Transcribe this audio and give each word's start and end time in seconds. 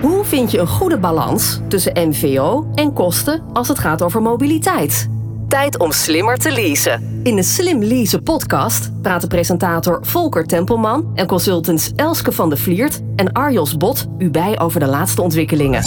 Hoe 0.00 0.24
vind 0.24 0.50
je 0.50 0.58
een 0.58 0.66
goede 0.66 0.98
balans 0.98 1.60
tussen 1.68 2.08
MVO 2.08 2.70
en 2.74 2.92
kosten 2.92 3.42
als 3.52 3.68
het 3.68 3.78
gaat 3.78 4.02
over 4.02 4.22
mobiliteit? 4.22 5.08
Tijd 5.48 5.78
om 5.78 5.92
slimmer 5.92 6.36
te 6.36 6.52
leasen. 6.52 7.20
In 7.22 7.36
de 7.36 7.42
Slim 7.42 7.82
Leasen 7.82 8.22
podcast 8.22 9.02
praten 9.02 9.28
presentator 9.28 10.06
Volker 10.06 10.44
Tempelman 10.44 11.10
en 11.14 11.26
consultants 11.26 11.92
Elske 11.96 12.32
van 12.32 12.50
de 12.50 12.56
Vliert 12.56 13.00
en 13.16 13.32
Arjos 13.32 13.76
Bot 13.76 14.06
u 14.18 14.30
bij 14.30 14.60
over 14.60 14.80
de 14.80 14.86
laatste 14.86 15.22
ontwikkelingen. 15.22 15.82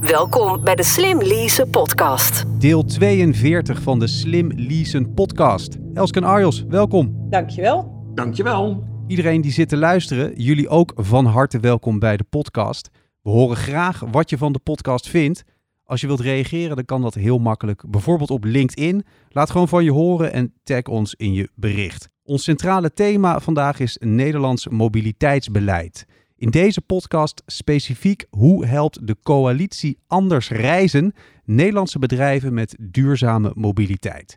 Welkom 0.00 0.64
bij 0.64 0.74
de 0.74 0.82
Slim 0.82 1.22
Leasen 1.22 1.70
podcast. 1.70 2.44
Deel 2.58 2.84
42 2.84 3.82
van 3.82 3.98
de 3.98 4.06
Slim 4.06 4.52
Leasen 4.56 5.14
podcast. 5.14 5.76
Elske 5.94 6.18
en 6.18 6.26
Arjos, 6.26 6.64
welkom. 6.68 7.26
Dankjewel. 7.30 8.04
Dankjewel. 8.14 8.90
Iedereen 9.06 9.40
die 9.40 9.52
zit 9.52 9.68
te 9.68 9.76
luisteren, 9.76 10.32
jullie 10.34 10.68
ook 10.68 10.92
van 10.96 11.26
harte 11.26 11.60
welkom 11.60 11.98
bij 11.98 12.16
de 12.16 12.24
podcast. 12.30 12.90
We 13.22 13.30
horen 13.30 13.56
graag 13.56 14.00
wat 14.10 14.30
je 14.30 14.38
van 14.38 14.52
de 14.52 14.58
podcast 14.58 15.08
vindt. 15.08 15.44
Als 15.84 16.00
je 16.00 16.06
wilt 16.06 16.20
reageren, 16.20 16.76
dan 16.76 16.84
kan 16.84 17.02
dat 17.02 17.14
heel 17.14 17.38
makkelijk. 17.38 17.90
Bijvoorbeeld 17.90 18.30
op 18.30 18.44
LinkedIn. 18.44 19.04
Laat 19.28 19.50
gewoon 19.50 19.68
van 19.68 19.84
je 19.84 19.90
horen 19.90 20.32
en 20.32 20.52
tag 20.62 20.82
ons 20.82 21.14
in 21.14 21.32
je 21.32 21.50
bericht. 21.54 22.08
Ons 22.22 22.42
centrale 22.42 22.92
thema 22.92 23.40
vandaag 23.40 23.80
is 23.80 23.96
Nederlands 24.00 24.68
mobiliteitsbeleid. 24.68 26.06
In 26.36 26.50
deze 26.50 26.80
podcast 26.80 27.42
specifiek 27.46 28.26
hoe 28.30 28.66
helpt 28.66 29.06
de 29.06 29.16
coalitie 29.22 29.98
Anders 30.06 30.48
Reizen 30.50 31.12
Nederlandse 31.44 31.98
bedrijven 31.98 32.54
met 32.54 32.76
duurzame 32.80 33.52
mobiliteit. 33.54 34.36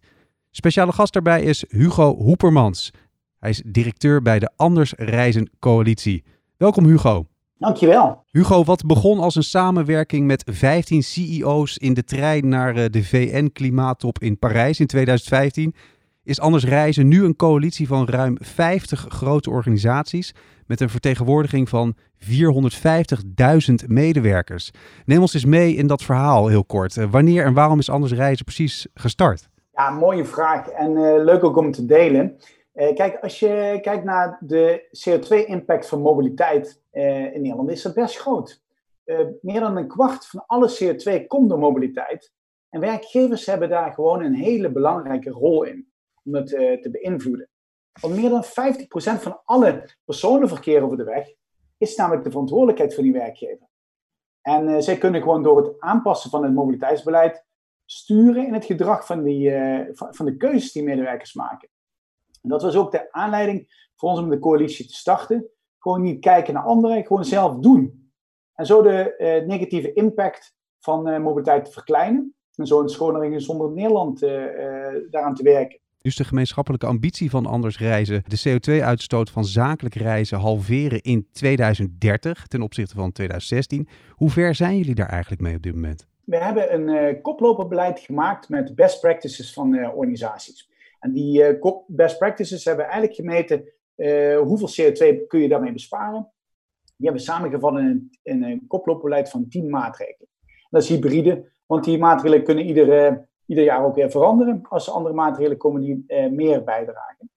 Speciale 0.52 0.92
gast 0.92 1.14
daarbij 1.14 1.44
is 1.44 1.66
Hugo 1.68 2.16
Hoepermans. 2.16 2.92
Hij 3.40 3.50
is 3.50 3.64
directeur 3.66 4.22
bij 4.22 4.40
de 4.40 4.52
Anders 4.56 4.94
Reizen 4.98 5.50
Coalitie. 5.60 6.24
Welkom 6.58 6.86
Hugo. 6.86 7.26
Dankjewel. 7.66 8.24
Hugo, 8.32 8.64
wat 8.64 8.86
begon 8.86 9.20
als 9.20 9.36
een 9.36 9.44
samenwerking 9.44 10.28
met 10.28 10.44
15 10.52 11.04
CEO's 11.04 11.78
in 11.78 11.94
de 11.94 12.04
trein 12.04 12.48
naar 12.48 12.76
eh, 12.76 12.86
de 12.90 13.04
VN-klimaattop 13.04 14.20
in 14.20 14.40
Parijs 14.40 14.80
in 14.80 14.88
2015, 14.88 15.76
is 16.24 16.40
Anders 16.40 16.66
Reizen 16.66 17.08
nu 17.08 17.24
een 17.24 17.36
coalitie 17.36 17.88
van 17.88 18.08
ruim 18.08 18.38
50 18.40 19.06
grote 19.10 19.50
organisaties 19.50 20.36
met 20.68 20.82
een 20.82 20.90
vertegenwoordiging 20.90 21.70
van 21.70 21.96
450.000 22.20 22.30
medewerkers. 23.88 24.72
Neem 25.06 25.22
ons 25.22 25.34
eens 25.34 25.46
mee 25.46 25.76
in 25.76 25.88
dat 25.88 26.04
verhaal 26.04 26.48
heel 26.48 26.66
kort. 26.66 26.98
Eh, 26.98 27.06
wanneer 27.12 27.46
en 27.46 27.54
waarom 27.54 27.80
is 27.80 27.90
Anders 27.90 28.14
Reizen 28.14 28.46
precies 28.46 28.88
gestart? 28.94 29.50
Ja, 29.72 29.90
mooie 29.90 30.26
vraag 30.26 30.68
en 30.68 30.92
uh, 30.92 31.24
leuk 31.24 31.44
ook 31.44 31.58
om 31.58 31.72
te 31.72 31.86
delen. 31.86 32.38
Uh, 32.76 32.94
kijk, 32.94 33.18
als 33.22 33.40
je 33.40 33.80
kijkt 33.82 34.04
naar 34.04 34.38
de 34.40 34.88
CO2-impact 35.10 35.88
van 35.88 36.02
mobiliteit 36.02 36.84
in 37.34 37.42
Nederland, 37.42 37.72
is 37.72 37.82
dat 37.82 37.94
best 37.94 38.18
groot. 38.18 38.64
meer 39.42 39.60
dan 39.60 39.78
een 39.78 39.88
kwart 39.88 40.28
van 40.28 40.44
alle 40.46 40.78
CO2 40.80 41.28
komt 41.28 41.50
door 41.50 41.60
mobiliteit. 41.60 42.34
En 42.70 42.80
werkgevers 42.80 43.46
hebben 43.46 43.70
daar 43.70 43.94
gewoon 43.94 44.24
een 44.24 44.36
hele 44.36 44.72
belangrijke 44.72 45.30
rol 45.30 45.64
in 45.64 45.92
om 46.24 46.36
het 46.36 46.48
te 46.48 46.90
beïnvloeden. 46.92 47.50
Want 48.02 48.16
meer 48.16 48.30
dan 48.30 48.44
50% 48.44 48.48
van 49.22 49.42
alle 49.44 49.90
personenverkeer 50.06 50.84
over 50.84 50.98
de 50.98 51.04
weg 51.04 51.28
is 51.78 51.96
namelijk 51.96 52.24
de 52.24 52.32
verantwoordelijkheid 52.32 52.96
van 52.96 53.04
die 53.04 53.14
werkgever. 53.14 53.68
En 54.42 54.84
zij 54.84 54.98
kunnen 54.98 55.22
gewoon 55.22 55.44
door 55.44 55.58
het 55.58 55.80
aanpassen 55.80 56.30
van 56.30 56.44
het 56.44 56.54
mobiliteitsbeleid 56.54 57.46
sturen 57.86 58.48
in 58.48 58.54
het 58.54 58.66
gedrag 58.66 59.06
van, 59.06 59.24
die, 59.24 59.52
van, 59.94 60.26
de 60.26 60.38
keuzes 60.38 60.72
die 60.72 60.84
medewerkers 60.84 61.34
maken. 61.34 61.70
En 62.42 62.50
dat 62.50 62.62
was 62.62 62.76
ook 62.76 62.92
de 62.92 63.12
aanleiding 63.12 63.90
voor 63.96 64.10
ons 64.10 64.20
om 64.20 64.30
de 64.30 64.40
coalitie 64.40 64.88
te 64.88 64.94
starten. 64.94 65.50
Gewoon 65.86 66.02
niet 66.02 66.20
kijken 66.20 66.54
naar 66.54 66.64
anderen, 66.64 67.06
gewoon 67.06 67.26
zelf 67.26 67.56
doen. 67.60 68.12
En 68.54 68.66
zo 68.66 68.82
de 68.82 69.16
uh, 69.18 69.48
negatieve 69.48 69.94
impact 69.94 70.56
van 70.80 71.22
mobiliteit 71.22 71.66
te 71.66 71.72
verkleinen. 71.72 72.36
En 72.56 72.68
zo 72.68 72.82
een 72.82 72.90
schoner 72.90 73.22
en 73.22 73.32
gezonder 73.32 73.72
Nederland 73.72 74.20
daaraan 75.10 75.36
te 75.36 75.44
werken. 75.44 75.80
Dus 76.06 76.16
de 76.16 76.24
gemeenschappelijke 76.24 76.86
ambitie 76.86 77.30
van 77.30 77.46
Anders 77.46 77.78
Reizen, 77.78 78.24
de 78.28 78.60
CO2-uitstoot 78.60 79.30
van 79.30 79.46
zakelijk 79.46 79.96
reizen 79.96 80.38
halveren 80.38 81.02
in 81.02 81.28
2030 81.32 82.48
ten 82.48 82.62
opzichte 82.62 82.96
van 82.96 83.12
2016. 83.12 83.88
Hoe 84.12 84.30
ver 84.30 84.56
zijn 84.56 84.78
jullie 84.78 84.96
daar 84.96 85.10
eigenlijk 85.10 85.42
mee 85.42 85.56
op 85.56 85.62
dit 85.62 85.74
moment? 85.74 86.08
We 86.24 86.38
hebben 86.38 86.74
een 86.74 87.14
uh, 87.14 87.22
koploperbeleid 87.22 88.00
gemaakt 88.00 88.50
met 88.50 88.76
best 88.76 89.02
practices 89.02 89.54
van 89.54 89.74
uh, 89.74 89.96
organisaties. 89.96 90.70
En 91.00 91.12
die 91.12 91.58
uh, 91.60 91.72
best 91.88 92.18
practices 92.18 92.66
hebben 92.66 92.86
eigenlijk 92.86 93.16
gemeten 93.16 93.64
hoeveel 94.38 94.70
CO2 94.70 95.28
kun 95.28 95.40
je 95.40 95.48
daarmee 95.48 95.74
besparen. 95.74 96.32
Die 96.96 97.06
hebben 97.06 97.24
samengevat 97.24 97.78
in 97.78 98.10
een, 98.24 98.68
in 98.68 99.28
van 99.28 99.48
10 99.48 99.70
maatregelen. 99.70 100.30
Dat 100.70 100.84
is 100.84 100.90
hybride, 100.90 101.52
want 101.66 101.84
die 101.84 101.98
maatregelen 101.98 102.44
kunnen 102.44 102.66
iedere 102.66 103.28
ieder 103.46 103.64
jaar 103.64 103.86
ook 103.86 103.96
weer 103.96 104.12
veranderen 104.12 104.62
als 104.70 104.88
er 104.88 104.94
andere 104.94 105.16
maatregelen 105.16 105.58
komen 105.58 105.82
die 105.82 106.04
uh, 106.08 106.30
meer 106.30 106.64
bijdragen. 106.64 107.30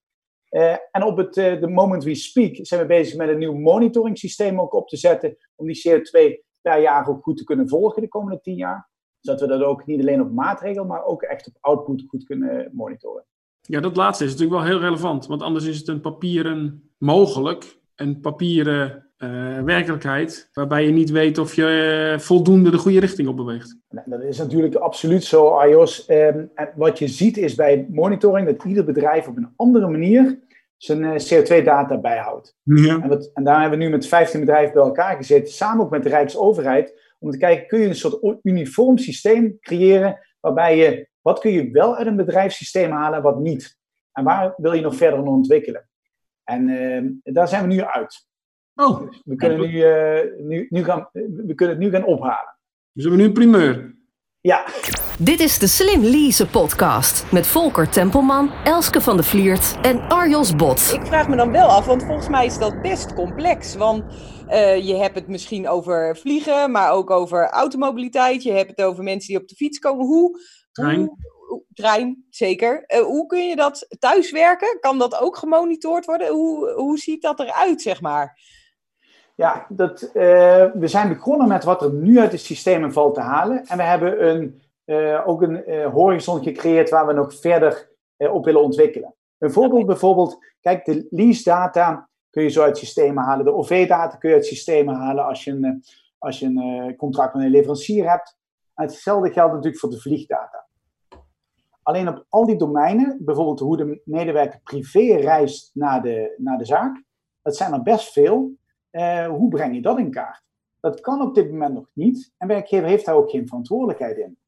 En 0.91 1.03
op 1.03 1.17
het 1.17 1.33
the 1.33 1.69
moment 1.69 2.05
we 2.05 2.15
speak 2.15 2.59
zijn 2.67 2.81
we 2.81 2.87
bezig 2.87 3.17
met 3.17 3.29
een 3.29 3.39
nieuw 3.39 3.55
monitoring 3.55 4.19
systeem 4.19 4.61
ook 4.61 4.75
op 4.75 4.89
te 4.89 4.97
zetten 4.97 5.37
om 5.55 5.67
die 5.67 5.89
CO2 5.89 6.45
per 6.61 6.81
jaar 6.81 7.09
ook 7.09 7.23
goed 7.23 7.37
te 7.37 7.45
kunnen 7.45 7.69
volgen 7.69 8.03
de 8.03 8.09
komende 8.09 8.41
tien 8.41 8.57
jaar. 8.57 8.89
Zodat 9.21 9.41
we 9.41 9.47
dat 9.47 9.63
ook 9.63 9.87
niet 9.87 10.01
alleen 10.01 10.21
op 10.21 10.33
maatregel, 10.33 10.85
maar 10.85 11.05
ook 11.05 11.23
echt 11.23 11.47
op 11.47 11.57
output 11.61 12.05
goed 12.09 12.25
kunnen 12.25 12.71
monitoren. 12.73 13.25
Ja, 13.69 13.81
dat 13.81 13.97
laatste 13.97 14.25
is 14.25 14.31
natuurlijk 14.31 14.61
wel 14.61 14.69
heel 14.69 14.81
relevant, 14.81 15.27
want 15.27 15.43
anders 15.43 15.65
is 15.65 15.79
het 15.79 15.89
een 15.89 16.01
papieren 16.01 16.91
mogelijk, 16.99 17.79
een 17.97 18.21
papieren 18.21 19.07
uh, 19.19 19.63
werkelijkheid, 19.63 20.51
waarbij 20.53 20.85
je 20.85 20.93
niet 20.93 21.11
weet 21.11 21.39
of 21.39 21.55
je 21.55 22.13
uh, 22.13 22.19
voldoende 22.19 22.71
de 22.71 22.79
goede 22.79 23.01
richting 23.01 23.29
op 23.29 23.37
beweegt. 23.37 23.77
Dat 23.89 24.23
is 24.23 24.39
natuurlijk 24.39 24.75
absoluut 24.75 25.25
zo, 25.25 25.61
iOS. 25.61 26.11
Um, 26.11 26.51
en 26.55 26.73
wat 26.77 26.99
je 26.99 27.09
ziet 27.09 27.37
is 27.37 27.55
bij 27.55 27.87
monitoring 27.91 28.47
dat 28.47 28.65
ieder 28.65 28.85
bedrijf 28.85 29.29
op 29.29 29.37
een 29.37 29.53
andere 29.57 29.89
manier 29.89 30.39
zijn 30.77 31.03
uh, 31.03 31.11
CO2-data 31.11 31.99
bijhoudt. 32.01 32.57
Ja. 32.63 33.01
En, 33.03 33.09
wat, 33.09 33.31
en, 33.35 33.45
daar 33.45 33.61
hebben 33.61 33.79
we 33.79 33.85
nu 33.85 33.91
met 33.91 34.07
15 34.07 34.41
bedrijven 34.41 34.75
bij 34.75 34.83
elkaar 34.83 35.17
gezeten, 35.17 35.53
samen 35.53 35.85
ook 35.85 35.91
met 35.91 36.03
de 36.03 36.09
Rijksoverheid, 36.09 37.15
om 37.19 37.31
te 37.31 37.39
kijken, 37.39 37.67
kun 37.67 37.81
je 37.81 37.87
een 37.87 37.95
soort 37.95 38.39
uniform 38.43 38.99
systeem 38.99 39.59
creëren, 39.61 40.19
waarbij 40.41 40.77
je, 40.77 41.09
wat 41.21 41.39
kun 41.41 41.51
je 41.51 41.71
wel 41.71 41.97
uit 41.97 42.07
een 42.07 42.17
bedrijfssysteem 42.17 42.91
halen, 42.91 43.23
wat 43.23 43.39
niet? 43.39 43.79
En 44.13 44.25
waar 44.25 44.55
wil 44.57 44.73
je 44.73 44.81
nog 44.81 44.97
verder 44.97 45.23
ontwikkelen? 45.23 45.89
En 46.45 46.69
ehm, 46.69 47.35
daar 47.35 47.49
zijn 47.49 47.69
we 47.69 47.75
nu 47.75 47.81
uit. 47.81 48.27
Oh, 48.75 49.01
dus 49.01 49.23
we, 49.25 49.37
kunnen 49.37 49.61
nu, 49.61 49.67
uh, 49.67 50.47
nu, 50.47 50.67
nu 50.71 50.85
gaan, 50.85 51.09
we 51.13 51.55
kunnen 51.55 51.77
het 51.77 51.85
nu 51.85 51.91
gaan 51.91 52.05
ophalen. 52.05 52.57
Dus 52.93 53.05
we 53.05 53.11
hebben 53.11 53.19
nu 53.19 53.25
een 53.25 53.33
primeur. 53.33 53.98
Ja. 54.49 54.65
Dit 55.19 55.41
is 55.41 55.59
de 55.59 55.67
Slim 55.67 56.03
Lease 56.03 56.47
podcast 56.47 57.33
met 57.33 57.47
Volker 57.47 57.89
Tempelman, 57.89 58.53
Elske 58.65 59.01
van 59.01 59.17
de 59.17 59.23
Vliert 59.23 59.77
en 59.83 60.09
Arjos 60.09 60.57
Bot. 60.57 60.91
Ik 60.93 61.07
vraag 61.07 61.29
me 61.29 61.37
dan 61.37 61.53
wel 61.53 61.69
af, 61.69 61.87
want 61.87 62.05
volgens 62.05 62.29
mij 62.29 62.47
is 62.47 62.59
dat 62.59 62.83
best 62.83 63.15
complex. 63.15 63.75
Want 63.75 64.05
uh, 64.49 64.87
je 64.87 64.95
hebt 64.95 65.15
het 65.15 65.29
misschien 65.29 65.69
over 65.69 66.17
vliegen, 66.17 66.71
maar 66.71 66.93
ook 66.93 67.11
over 67.11 67.49
automobiliteit. 67.49 68.43
Je 68.43 68.53
hebt 68.53 68.71
het 68.71 68.83
over 68.83 69.05
mensen 69.05 69.29
die 69.29 69.43
op 69.43 69.49
de 69.49 69.55
fiets 69.55 69.79
komen. 69.79 70.07
Hoe, 70.07 70.41
Trein. 70.73 70.99
Hoe, 71.49 71.65
trein, 71.75 72.27
zeker. 72.31 72.85
Uh, 72.87 73.01
hoe 73.01 73.27
kun 73.27 73.49
je 73.49 73.57
dat 73.57 73.87
thuiswerken? 73.99 74.79
Kan 74.81 74.99
dat 74.99 75.21
ook 75.21 75.37
gemonitord 75.37 76.05
worden? 76.05 76.29
Hoe, 76.29 76.73
hoe 76.73 76.99
ziet 76.99 77.23
dat 77.23 77.41
eruit, 77.41 77.83
zeg 77.83 78.01
maar? 78.01 78.39
Ja, 79.39 79.67
dat, 79.69 80.03
uh, 80.03 80.13
we 80.75 80.87
zijn 80.87 81.09
begonnen 81.09 81.49
met 81.49 81.65
wat 81.65 81.83
er 81.83 81.93
nu 81.93 82.19
uit 82.19 82.33
het 82.33 82.41
systeem 82.41 82.93
valt 82.93 83.15
te 83.15 83.21
halen. 83.21 83.65
En 83.65 83.77
we 83.77 83.83
hebben 83.83 84.29
een, 84.29 84.63
uh, 84.85 85.29
ook 85.29 85.43
een 85.43 85.71
uh, 85.71 85.87
horizon 85.87 86.43
gecreëerd 86.43 86.91
waar 86.91 87.07
we 87.07 87.13
nog 87.13 87.35
verder 87.35 87.91
op 88.17 88.45
willen 88.45 88.63
ontwikkelen. 88.63 89.15
Een 89.39 89.53
voorbeeld 89.53 89.87
bijvoorbeeld, 89.87 90.39
kijk, 90.61 90.85
de 90.85 91.07
lease 91.11 91.43
data 91.45 92.09
kun 92.31 92.43
je 92.43 92.49
zo 92.49 92.63
uit 92.63 92.79
systemen 92.79 93.25
halen. 93.25 93.45
De 93.45 93.55
OV-data 93.55 94.17
kun 94.17 94.29
je 94.29 94.35
uit 94.35 94.47
systemen 94.47 94.95
halen 94.95 95.25
als 95.25 95.45
je 95.45 95.51
een, 95.51 95.85
als 96.19 96.39
je 96.39 96.47
een 96.47 96.97
contract 96.97 97.35
met 97.35 97.45
een 97.45 97.51
leverancier 97.51 98.11
hebt. 98.11 98.37
En 98.75 98.85
hetzelfde 98.85 99.33
geldt 99.33 99.53
natuurlijk 99.53 99.81
voor 99.81 99.91
de 99.91 100.01
vliegdata. 100.01 100.67
Alleen 101.83 102.09
op 102.09 102.25
al 102.29 102.47
die 102.47 102.57
domeinen, 102.57 103.19
bijvoorbeeld 103.21 103.61
hoe 103.61 103.77
de 103.77 104.01
medewerker 104.05 104.61
privé 104.63 105.15
reist 105.15 105.71
naar 105.75 106.03
de, 106.03 106.35
naar 106.37 106.59
de 106.59 106.65
zaak, 106.65 107.03
dat 107.43 107.57
zijn 107.57 107.73
er 107.73 107.83
best 107.83 108.13
veel. 108.13 108.57
Uh, 108.99 109.27
hoe 109.27 109.49
breng 109.49 109.75
je 109.75 109.81
dat 109.81 109.99
in 109.99 110.11
kaart? 110.11 110.43
Dat 110.81 111.01
kan 111.01 111.23
op 111.23 111.35
dit 111.35 111.51
moment 111.51 111.75
nog 111.75 111.91
niet. 111.93 112.33
En 112.37 112.49
werkgever 112.49 112.89
heeft 112.89 113.05
daar 113.05 113.15
ook 113.15 113.31
geen 113.31 113.47
verantwoordelijkheid 113.47 114.17
in. 114.17 114.39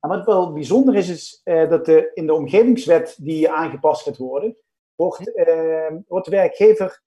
En 0.00 0.08
wat 0.08 0.26
wel 0.26 0.52
bijzonder 0.52 0.94
is, 0.94 1.08
is 1.08 1.40
uh, 1.44 1.68
dat 1.68 1.84
de, 1.84 2.10
in 2.14 2.26
de 2.26 2.34
omgevingswet 2.34 3.16
die 3.20 3.50
aangepast 3.50 4.02
gaat 4.02 4.16
worden, 4.16 4.56
wordt, 4.94 5.36
uh, 5.36 5.90
wordt 6.06 6.24
de 6.24 6.30
werkgever 6.30 7.02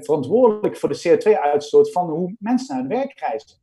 verantwoordelijk 0.00 0.76
voor 0.76 0.88
de 0.88 1.02
CO2-uitstoot 1.08 1.92
van 1.92 2.10
hoe 2.10 2.36
mensen 2.38 2.74
naar 2.74 2.84
het 2.84 2.92
werk 2.92 3.18
reizen. 3.18 3.58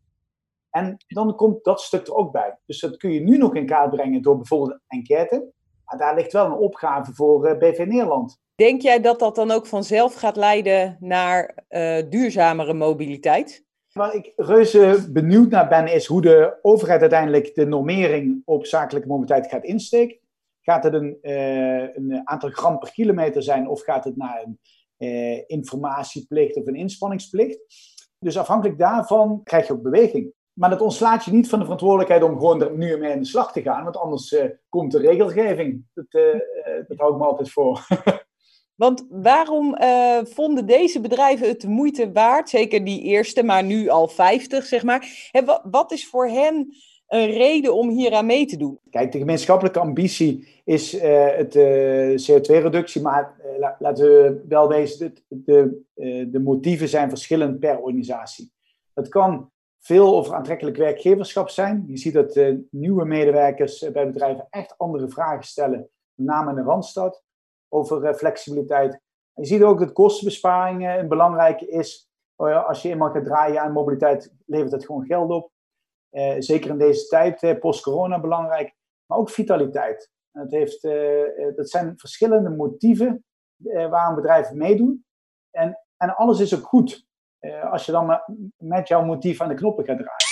En 0.69 0.97
dan 1.07 1.35
komt 1.35 1.63
dat 1.63 1.81
stuk 1.81 2.07
er 2.07 2.15
ook 2.15 2.31
bij. 2.31 2.59
Dus 2.65 2.79
dat 2.79 2.97
kun 2.97 3.12
je 3.12 3.19
nu 3.19 3.38
nog 3.38 3.56
in 3.56 3.65
kaart 3.65 3.89
brengen 3.89 4.21
door 4.21 4.35
bijvoorbeeld 4.35 4.71
een 4.71 5.00
enquête. 5.00 5.51
Maar 5.85 5.97
daar 5.97 6.15
ligt 6.15 6.31
wel 6.31 6.45
een 6.45 6.57
opgave 6.57 7.13
voor 7.13 7.57
BV 7.57 7.85
Nederland. 7.88 8.39
Denk 8.62 8.81
jij 8.81 9.02
dat 9.02 9.19
dat 9.19 9.36
dan 9.36 9.52
ook 9.52 9.66
vanzelf 9.66 10.13
gaat 10.13 10.36
leiden 10.36 10.98
naar 11.00 11.66
uh, 11.69 11.98
duurzamere 12.10 12.74
mobiliteit? 12.74 13.66
Waar 13.94 14.16
ik 14.16 14.34
reuze 14.36 15.08
benieuwd 15.12 15.50
naar 15.50 15.68
ben, 15.68 15.88
is 15.88 16.06
hoe 16.06 16.22
de 16.22 16.60
overheid 16.62 17.02
uiteindelijk 17.02 17.56
de 17.56 17.66
normering 17.66 18.42
op 18.46 18.66
zakelijke 18.66 19.08
mobiliteit 19.08 19.48
gaat 19.48 19.63
insteken. 19.63 20.18
Gaat 20.62 20.84
het 20.84 20.94
een, 20.94 21.18
uh, 21.22 21.96
een 21.96 22.22
aantal 22.24 22.50
gram 22.50 22.80
per 22.80 22.92
kilometer 22.92 23.44
zijn 23.44 23.68
of 23.68 23.81
gaat 23.81 24.04
het 24.04 24.18
naar 24.18 24.44
een 24.46 24.60
uh, 24.98 25.42
informatieplicht 25.48 26.56
of 26.56 26.68
een 26.68 26.75
inspanningsplicht? 26.75 27.60
Dus 28.19 28.38
afhankelijk 28.38 28.80
daarvan 28.80 29.42
krijg 29.44 29.68
je 29.68 29.74
ook 29.74 29.81
beweging. 29.81 30.34
Maar 30.54 30.69
dat 30.69 30.81
ontslaat 30.81 31.25
je 31.25 31.31
niet 31.31 31.50
van 31.50 31.58
de 31.60 31.66
verantwoordelijkheid 31.66 32.24
om 32.24 32.38
gewoon 32.38 32.62
er 32.62 32.78
nu 32.78 32.98
mee 32.98 33.12
aan 33.12 33.19
de 33.19 33.25
slag 33.25 33.52
te 33.52 33.62
gaan, 33.62 33.84
want 33.84 33.98
anders 33.98 34.31
uh, 34.31 34.44
komt 34.69 34.92
de 34.92 35.00
regelgeving. 35.00 35.86
Dat, 35.94 36.12
dat 36.88 36.98
hou 36.98 37.12
ik 37.12 37.18
me 37.18 37.25
altijd 37.25 37.52
voor. 37.52 37.88
Want 38.81 39.06
waarom 39.10 39.78
uh, 39.81 40.19
vonden 40.24 40.66
deze 40.66 41.01
bedrijven 41.01 41.48
het 41.48 41.62
de 41.62 41.68
moeite 41.68 42.12
waard, 42.12 42.50
zeker 42.50 42.86
die 42.86 43.01
eerste, 43.01 43.44
maar 43.44 43.63
nu 43.63 43.89
al 43.89 44.07
50, 44.07 44.66
zeg 44.66 44.83
maar? 44.83 45.31
wat 45.63 45.92
is 45.92 46.07
voor 46.07 46.28
hen 46.28 46.74
een 47.07 47.31
reden 47.31 47.74
om 47.74 47.89
hier 47.89 48.13
aan 48.13 48.25
mee 48.25 48.45
te 48.45 48.57
doen? 48.57 48.80
Kijk, 48.89 49.12
de 49.12 49.18
gemeenschappelijke 49.18 49.80
ambitie 49.80 50.62
is 50.63 50.95
uh, 50.95 51.01
het 51.25 51.56
uh, 51.56 52.10
CO2-reductie, 52.12 53.01
maar 53.01 53.36
laten 53.80 54.06
we 54.06 54.44
wel 54.48 54.68
wezen, 54.68 55.13
de, 55.27 55.84
de, 55.94 56.30
de 56.31 56.39
motieven 56.39 56.89
zijn 56.89 57.10
verschillend 57.10 57.60
per 57.60 57.80
organisatie. 57.80 58.51
Het 58.94 59.10
kan 59.10 59.51
veel 59.80 60.16
over 60.16 60.34
aantrekkelijk 60.34 60.77
werkgeverschap 60.77 61.50
zijn. 61.50 61.84
Je 61.88 61.98
ziet 61.98 62.13
dat 62.13 62.39
nieuwe 62.69 63.06
medewerkers 63.06 63.92
bij 63.92 64.06
bedrijven 64.06 64.48
echt 64.50 64.74
andere 64.77 65.10
vragen 65.10 65.44
stellen, 65.44 65.89
met 66.13 66.27
name 66.27 66.50
in 66.50 66.56
de 66.56 66.62
Randstad 66.62 67.24
over 67.71 68.03
eh, 68.03 68.13
flexibiliteit. 68.13 69.00
je 69.33 69.45
ziet 69.45 69.63
ook 69.63 69.79
dat 69.79 69.91
kostenbesparingen 69.91 71.00
een 71.00 71.07
belangrijke 71.07 71.68
is. 71.68 72.09
Oh 72.35 72.68
als 72.68 72.81
je 72.81 72.89
eenmaal 72.89 73.12
gaat 73.12 73.23
draaien 73.23 73.62
aan 73.62 73.71
mobiliteit, 73.71 74.33
levert 74.45 74.71
het 74.71 74.85
gewoon 74.85 75.06
geld 75.06 75.31
op. 75.31 75.51
Eh, 76.09 76.35
zeker 76.39 76.69
in 76.69 76.77
deze 76.77 77.07
tijd, 77.07 77.44
eh, 77.44 77.59
post-corona 77.59 78.19
belangrijk. 78.19 78.75
Maar 79.06 79.18
ook 79.18 79.29
vitaliteit. 79.29 80.09
Het 80.31 80.51
heeft, 80.51 80.81
dat 81.56 81.69
zijn 81.69 81.94
verschillende 81.97 82.50
motieven 82.50 83.23
waar 83.89 84.15
bedrijven 84.15 84.57
meedoen. 84.57 85.06
En, 85.51 85.79
en 85.97 86.15
alles 86.15 86.39
is 86.39 86.56
ook 86.56 86.65
goed 86.65 87.06
als 87.71 87.85
je 87.85 87.91
dan 87.91 88.21
met 88.57 88.88
jouw 88.88 89.03
motief 89.03 89.41
aan 89.41 89.47
de 89.47 89.53
knoppen 89.53 89.85
gaat 89.85 89.97
draaien. 89.97 90.31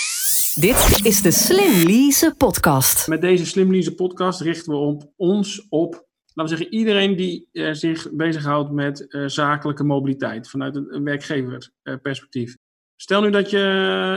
Dit 0.54 1.06
is 1.06 1.22
de 1.22 1.30
Slim 1.30 1.86
Lease 1.86 2.34
podcast. 2.36 3.08
Met 3.08 3.20
deze 3.20 3.46
Slim 3.46 3.70
Lease 3.70 3.94
podcast 3.94 4.40
richten 4.40 4.72
we 4.72 4.78
op 4.78 5.12
ons 5.16 5.66
op 5.68 6.08
laten 6.34 6.56
we 6.56 6.58
zeggen, 6.58 6.78
iedereen 6.78 7.16
die 7.16 7.48
uh, 7.52 7.72
zich 7.72 8.10
bezighoudt 8.12 8.70
met 8.70 9.06
uh, 9.08 9.26
zakelijke 9.26 9.84
mobiliteit 9.84 10.48
vanuit 10.48 10.76
een, 10.76 11.04
werkgeverperspectief. 11.04 12.56
Stel 12.96 13.22
nu 13.22 13.30
dat 13.30 13.50
je 13.50 13.58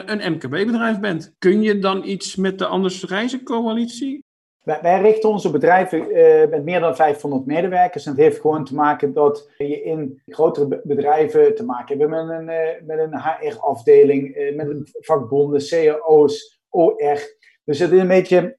een 0.05 0.31
MKB-bedrijf 0.31 0.99
bent. 0.99 1.35
Kun 1.37 1.61
je 1.61 1.79
dan 1.79 2.03
iets 2.03 2.35
met 2.35 2.59
de 2.59 2.65
Anders 2.65 3.03
Reizen 3.03 3.43
Coalitie? 3.43 4.23
Wij, 4.63 5.01
richten 5.01 5.29
onze 5.29 5.51
bedrijven 5.51 6.07
met 6.49 6.63
meer 6.63 6.79
dan 6.79 6.95
500 6.95 7.45
medewerkers. 7.45 8.05
En 8.05 8.11
het 8.11 8.21
heeft 8.21 8.39
gewoon 8.39 8.65
te 8.65 8.75
maken 8.75 9.13
dat 9.13 9.49
je 9.57 9.83
in 9.83 10.21
grotere 10.25 10.81
bedrijven 10.83 11.55
te 11.55 11.65
maken 11.65 11.99
hebt 11.99 12.11
met 12.11 12.29
een, 12.29 12.45
met 12.85 12.99
een 12.99 13.19
HR-afdeling, 13.19 14.51
met 14.55 14.67
een 14.67 14.87
vakbonden, 14.91 15.61
CAO's, 15.67 16.59
OR. 16.69 17.19
Dus 17.63 17.79
het 17.79 17.91
is 17.91 17.99
een 17.99 18.07
beetje 18.07 18.57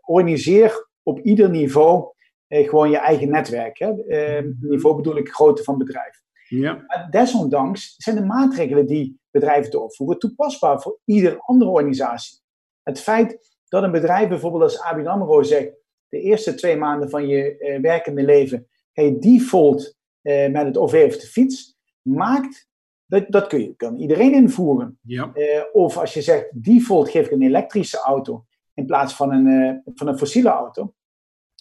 organiseer 0.00 0.92
op 1.04 1.18
ieder 1.18 1.50
niveau 1.50 2.12
eh, 2.46 2.68
gewoon 2.68 2.90
je 2.90 2.98
eigen 2.98 3.30
netwerk. 3.30 3.78
Hè? 3.78 4.04
Eh, 4.06 4.42
mhm. 4.44 4.68
niveau 4.68 4.96
bedoel 4.96 5.16
ik 5.16 5.28
grootte 5.28 5.62
van 5.62 5.78
bedrijf. 5.78 6.22
Ja. 6.48 6.84
Maar 6.86 7.06
desondanks 7.10 7.94
zijn 7.96 8.16
de 8.16 8.24
maatregelen 8.24 8.86
die 8.86 9.20
bedrijven 9.30 9.70
doorvoeren 9.70 10.18
toepasbaar 10.18 10.80
voor 10.80 10.98
iedere 11.04 11.38
andere 11.40 11.70
organisatie. 11.70 12.40
Het 12.82 13.00
feit 13.00 13.56
dat 13.68 13.82
een 13.82 13.90
bedrijf 13.90 14.28
bijvoorbeeld 14.28 14.62
als 14.62 14.80
ABN 14.80 15.06
AMRO 15.06 15.42
zegt, 15.42 15.72
de 16.08 16.20
eerste 16.20 16.54
twee 16.54 16.76
maanden 16.76 17.10
van 17.10 17.26
je 17.26 17.58
eh, 17.58 17.80
werkende 17.80 18.22
leven 18.22 18.66
ga 18.92 19.02
je 19.02 19.18
default 19.18 19.96
eh, 20.22 20.50
met 20.50 20.66
het 20.66 20.76
OV 20.76 21.04
of 21.06 21.16
de 21.16 21.26
fiets, 21.26 21.76
maakt, 22.02 22.68
dat, 23.06 23.24
dat 23.28 23.46
kun 23.46 23.60
je, 23.60 23.74
kan 23.76 23.96
iedereen 23.96 24.32
invoeren. 24.32 24.98
Ja. 25.02 25.32
Eh, 25.34 25.62
of 25.72 25.96
als 25.96 26.14
je 26.14 26.22
zegt, 26.22 26.64
default 26.64 27.10
geef 27.10 27.26
ik 27.26 27.32
een 27.32 27.42
elektrische 27.42 27.98
auto, 27.98 28.44
in 28.74 28.86
plaats 28.86 29.14
van 29.14 29.32
een, 29.32 29.46
uh, 29.46 29.94
van 29.94 30.08
een 30.08 30.18
fossiele 30.18 30.48
auto. 30.48 30.94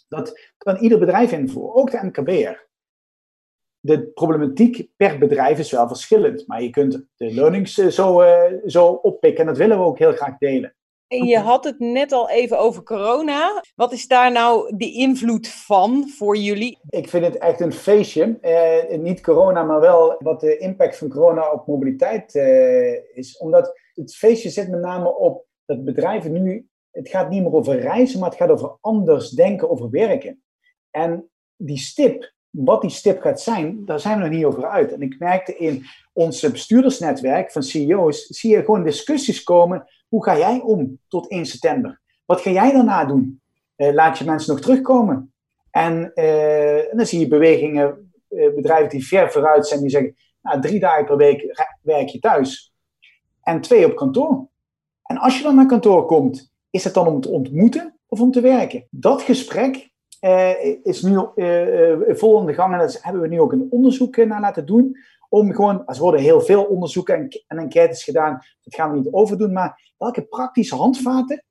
Dat 0.07 0.53
kan 0.57 0.77
ieder 0.77 0.99
bedrijf 0.99 1.31
invoeren, 1.31 1.75
ook 1.75 1.91
de 1.91 1.99
MKB'er. 2.03 2.67
De 3.79 4.03
problematiek 4.03 4.87
per 4.95 5.17
bedrijf 5.17 5.59
is 5.59 5.71
wel 5.71 5.87
verschillend, 5.87 6.47
maar 6.47 6.61
je 6.61 6.69
kunt 6.69 7.05
de 7.15 7.33
learnings 7.33 7.77
eh, 7.77 7.87
zo, 7.87 8.21
uh, 8.21 8.43
zo 8.65 8.87
oppikken 8.87 9.39
en 9.41 9.47
dat 9.47 9.57
willen 9.57 9.77
we 9.77 9.83
ook 9.83 9.99
heel 9.99 10.13
graag 10.13 10.37
delen. 10.37 10.75
En 11.07 11.25
je 11.25 11.37
had 11.37 11.63
het 11.63 11.79
net 11.79 12.11
al 12.11 12.29
even 12.29 12.59
over 12.59 12.83
corona. 12.83 13.63
Wat 13.75 13.91
is 13.91 14.07
daar 14.07 14.31
nou 14.31 14.77
de 14.77 14.91
invloed 14.91 15.47
van 15.47 16.09
voor 16.09 16.37
jullie? 16.37 16.79
Ik 16.89 17.09
vind 17.09 17.25
het 17.25 17.37
echt 17.37 17.59
een 17.59 17.73
feestje. 17.73 18.37
Eh, 18.41 18.97
niet 18.97 19.21
corona, 19.21 19.63
maar 19.63 19.79
wel 19.79 20.15
wat 20.19 20.39
de 20.39 20.57
impact 20.57 20.97
van 20.97 21.09
corona 21.09 21.51
op 21.51 21.67
mobiliteit 21.67 22.35
eh, 22.35 23.15
is. 23.17 23.37
Omdat 23.37 23.79
het 23.93 24.15
feestje 24.15 24.49
zit 24.49 24.69
met 24.69 24.79
name 24.79 25.17
op 25.17 25.45
dat 25.65 25.83
bedrijven 25.83 26.43
nu 26.43 26.67
het 26.93 27.09
gaat 27.09 27.29
niet 27.29 27.43
meer 27.43 27.53
over 27.53 27.79
reizen, 27.79 28.19
maar 28.19 28.29
het 28.29 28.37
gaat 28.37 28.49
over 28.49 28.77
anders 28.81 29.29
denken 29.29 29.69
over 29.69 29.89
werken. 29.89 30.43
En 30.91 31.29
die 31.55 31.77
stip, 31.77 32.33
wat 32.49 32.81
die 32.81 32.89
stip 32.89 33.21
gaat 33.21 33.41
zijn, 33.41 33.85
daar 33.85 33.99
zijn 33.99 34.17
we 34.17 34.23
nog 34.23 34.33
niet 34.33 34.45
over 34.45 34.65
uit. 34.69 34.91
En 34.91 35.01
ik 35.01 35.19
merkte 35.19 35.57
in 35.57 35.85
ons 36.13 36.41
bestuurdersnetwerk 36.51 37.51
van 37.51 37.63
CEO's, 37.63 38.27
zie 38.27 38.51
je 38.51 38.63
gewoon 38.63 38.83
discussies 38.83 39.43
komen. 39.43 39.87
Hoe 40.07 40.23
ga 40.23 40.37
jij 40.37 40.59
om 40.59 40.99
tot 41.07 41.29
1 41.29 41.45
september? 41.45 42.01
Wat 42.25 42.41
ga 42.41 42.49
jij 42.49 42.71
daarna 42.71 43.05
doen? 43.05 43.41
Uh, 43.77 43.93
laat 43.93 44.17
je 44.17 44.25
mensen 44.25 44.53
nog 44.53 44.63
terugkomen? 44.63 45.33
En, 45.69 46.13
en 46.13 46.97
dan 46.97 47.05
zie 47.05 47.19
je 47.19 47.27
bewegingen, 47.27 48.13
uh, 48.29 48.53
bedrijven 48.53 48.89
die 48.89 49.07
ver 49.07 49.31
vooruit 49.31 49.67
zijn, 49.67 49.81
die 49.81 49.89
zeggen, 49.89 50.15
nou, 50.41 50.61
drie 50.61 50.79
dagen 50.79 51.05
per 51.05 51.17
week 51.17 51.67
werk 51.81 52.07
je 52.07 52.19
thuis. 52.19 52.73
En 53.41 53.61
twee 53.61 53.85
op 53.85 53.95
kantoor. 53.95 54.47
En 55.03 55.17
als 55.17 55.37
je 55.37 55.43
dan 55.43 55.55
naar 55.55 55.65
kantoor 55.65 56.05
komt 56.05 56.52
is 56.73 56.83
het 56.83 56.93
dan 56.93 57.07
om 57.07 57.21
te 57.21 57.29
ontmoeten 57.29 57.99
of 58.07 58.21
om 58.21 58.31
te 58.31 58.41
werken? 58.41 58.87
Dat 58.89 59.21
gesprek 59.21 59.91
uh, 60.21 60.65
is 60.83 61.01
nu 61.01 61.11
uh, 61.35 62.15
vol 62.15 62.39
in 62.39 62.45
de 62.45 62.53
gang 62.53 62.73
en 62.73 62.79
daar 62.79 62.97
hebben 63.01 63.21
we 63.21 63.27
nu 63.27 63.39
ook 63.39 63.51
een 63.51 63.67
onderzoek 63.69 64.17
naar 64.17 64.41
laten 64.41 64.65
doen. 64.65 64.97
Om 65.29 65.53
gewoon, 65.53 65.85
er 65.85 65.97
worden 65.97 66.21
heel 66.21 66.41
veel 66.41 66.63
onderzoeken 66.63 67.15
en, 67.15 67.43
en 67.47 67.57
enquêtes 67.57 68.03
gedaan, 68.03 68.41
dat 68.63 68.75
gaan 68.75 68.91
we 68.91 68.97
niet 68.97 69.11
overdoen, 69.11 69.53
maar 69.53 69.93
welke 69.97 70.21
praktische 70.21 70.75
handvaten 70.75 71.43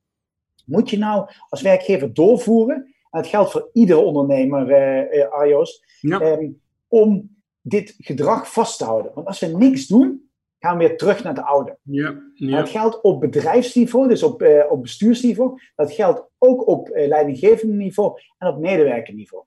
moet 0.65 0.89
je 0.89 0.97
nou 0.97 1.29
als 1.49 1.61
werkgever 1.61 2.13
doorvoeren? 2.13 2.75
En 2.75 3.21
dat 3.21 3.27
geldt 3.27 3.51
voor 3.51 3.69
iedere 3.73 3.99
ondernemer, 3.99 4.69
uh, 5.15 5.31
Arjos, 5.31 5.83
um, 6.01 6.61
om 6.87 7.35
dit 7.61 7.95
gedrag 7.97 8.53
vast 8.53 8.77
te 8.77 8.83
houden. 8.83 9.11
Want 9.15 9.27
als 9.27 9.39
we 9.39 9.47
niks 9.47 9.87
doen, 9.87 10.22
gaan 10.63 10.77
we 10.77 10.87
weer 10.87 10.97
terug 10.97 11.23
naar 11.23 11.35
de 11.35 11.43
oude. 11.43 11.77
Ja, 11.81 12.21
ja. 12.33 12.57
Dat 12.57 12.69
geldt 12.69 13.01
op 13.01 13.19
bedrijfsniveau, 13.19 14.07
dus 14.07 14.23
op, 14.23 14.41
uh, 14.41 14.63
op 14.69 14.81
bestuursniveau. 14.81 15.59
Dat 15.75 15.91
geldt 15.91 16.29
ook 16.37 16.67
op 16.67 16.89
uh, 16.89 17.07
leidinggevend 17.07 17.73
niveau 17.73 18.19
en 18.37 18.47
op 18.47 18.57
medewerkerniveau. 18.57 19.43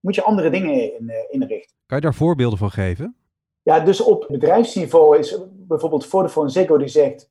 Moet 0.00 0.14
je 0.14 0.22
andere 0.22 0.50
dingen 0.50 0.98
in, 0.98 1.04
uh, 1.08 1.14
inrichten. 1.28 1.76
Kan 1.86 1.96
je 1.98 2.04
daar 2.04 2.14
voorbeelden 2.14 2.58
van 2.58 2.70
geven? 2.70 3.16
Ja, 3.62 3.80
dus 3.80 4.00
op 4.00 4.26
bedrijfsniveau 4.28 5.18
is 5.18 5.38
bijvoorbeeld 5.52 6.06
Vodafone 6.06 6.48
Ziggo 6.48 6.78
die 6.78 6.88
zegt 6.88 7.30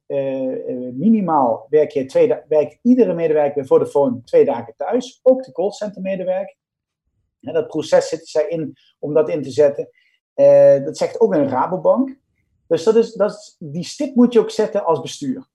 minimaal 0.93 1.67
werk 1.69 1.91
je 1.91 2.05
twee 2.05 2.33
werkt 2.47 2.79
iedere 2.81 3.13
medewerker 3.13 3.53
bij 3.53 3.65
Vodafone 3.65 4.23
twee 4.23 4.45
dagen 4.45 4.73
thuis, 4.77 5.19
ook 5.23 5.43
de 5.43 5.51
callcenter 5.51 6.01
medewerker. 6.01 6.55
En 7.41 7.53
dat 7.53 7.67
proces 7.67 8.09
zit 8.09 8.27
zij 8.27 8.47
in 8.47 8.77
om 8.99 9.13
dat 9.13 9.29
in 9.29 9.41
te 9.41 9.51
zetten. 9.51 9.89
dat 10.85 10.97
zegt 10.97 11.19
ook 11.19 11.33
een 11.33 11.49
Rabobank. 11.49 12.17
Dus 12.75 12.83
dat 12.83 12.95
is, 12.95 13.13
dat 13.13 13.55
die 13.59 13.83
stip 13.83 14.15
moet 14.15 14.33
je 14.33 14.39
ook 14.39 14.49
zetten 14.49 14.85
als 14.85 15.01
bestuur. 15.01 15.47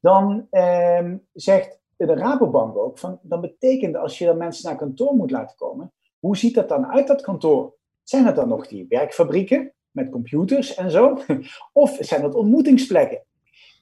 Dan 0.00 0.46
eh, 0.50 1.10
zegt 1.32 1.78
de 1.96 2.14
Rabobank 2.14 2.76
ook, 2.76 2.98
van, 2.98 3.18
dan 3.22 3.40
betekent 3.40 3.96
als 3.96 4.18
je 4.18 4.24
dan 4.24 4.36
mensen 4.36 4.68
naar 4.68 4.78
kantoor 4.78 5.14
moet 5.14 5.30
laten 5.30 5.56
komen, 5.56 5.92
hoe 6.18 6.36
ziet 6.36 6.54
dat 6.54 6.68
dan 6.68 6.86
uit, 6.86 7.06
dat 7.06 7.22
kantoor? 7.22 7.74
Zijn 8.02 8.26
het 8.26 8.36
dan 8.36 8.48
nog 8.48 8.66
die 8.66 8.86
werkfabrieken 8.88 9.72
met 9.90 10.10
computers 10.10 10.74
en 10.74 10.90
zo? 10.90 11.18
Of 11.72 11.96
zijn 12.00 12.22
dat 12.22 12.34
ontmoetingsplekken? 12.34 13.22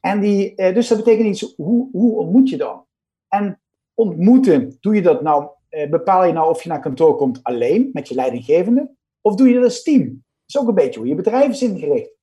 En 0.00 0.20
die, 0.20 0.54
eh, 0.54 0.74
dus 0.74 0.88
dat 0.88 0.98
betekent 0.98 1.28
iets, 1.28 1.54
hoe, 1.56 1.88
hoe 1.92 2.18
ontmoet 2.18 2.48
je 2.48 2.56
dan? 2.56 2.84
En 3.28 3.60
ontmoeten, 3.94 4.76
doe 4.80 4.94
je 4.94 5.02
dat 5.02 5.22
nou, 5.22 5.48
eh, 5.68 5.90
bepaal 5.90 6.24
je 6.24 6.32
nou 6.32 6.50
of 6.50 6.62
je 6.62 6.68
naar 6.68 6.80
kantoor 6.80 7.16
komt 7.16 7.42
alleen 7.42 7.90
met 7.92 8.08
je 8.08 8.14
leidinggevende? 8.14 8.90
Of 9.20 9.34
doe 9.34 9.48
je 9.48 9.54
dat 9.54 9.64
als 9.64 9.82
team? 9.82 10.04
Dat 10.04 10.14
is 10.46 10.58
ook 10.58 10.68
een 10.68 10.84
beetje 10.84 11.00
hoe 11.00 11.08
je 11.08 11.14
bedrijf 11.14 11.48
is 11.48 11.62
ingericht. 11.62 12.18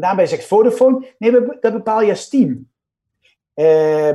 En 0.00 0.06
daarbij 0.06 0.26
zegt 0.26 0.44
Vodafone, 0.44 1.14
nee, 1.18 1.32
dat 1.60 1.72
bepaal 1.72 2.02
je 2.02 2.10
als 2.10 2.28
team. 2.28 2.68
Uh, 3.54 4.08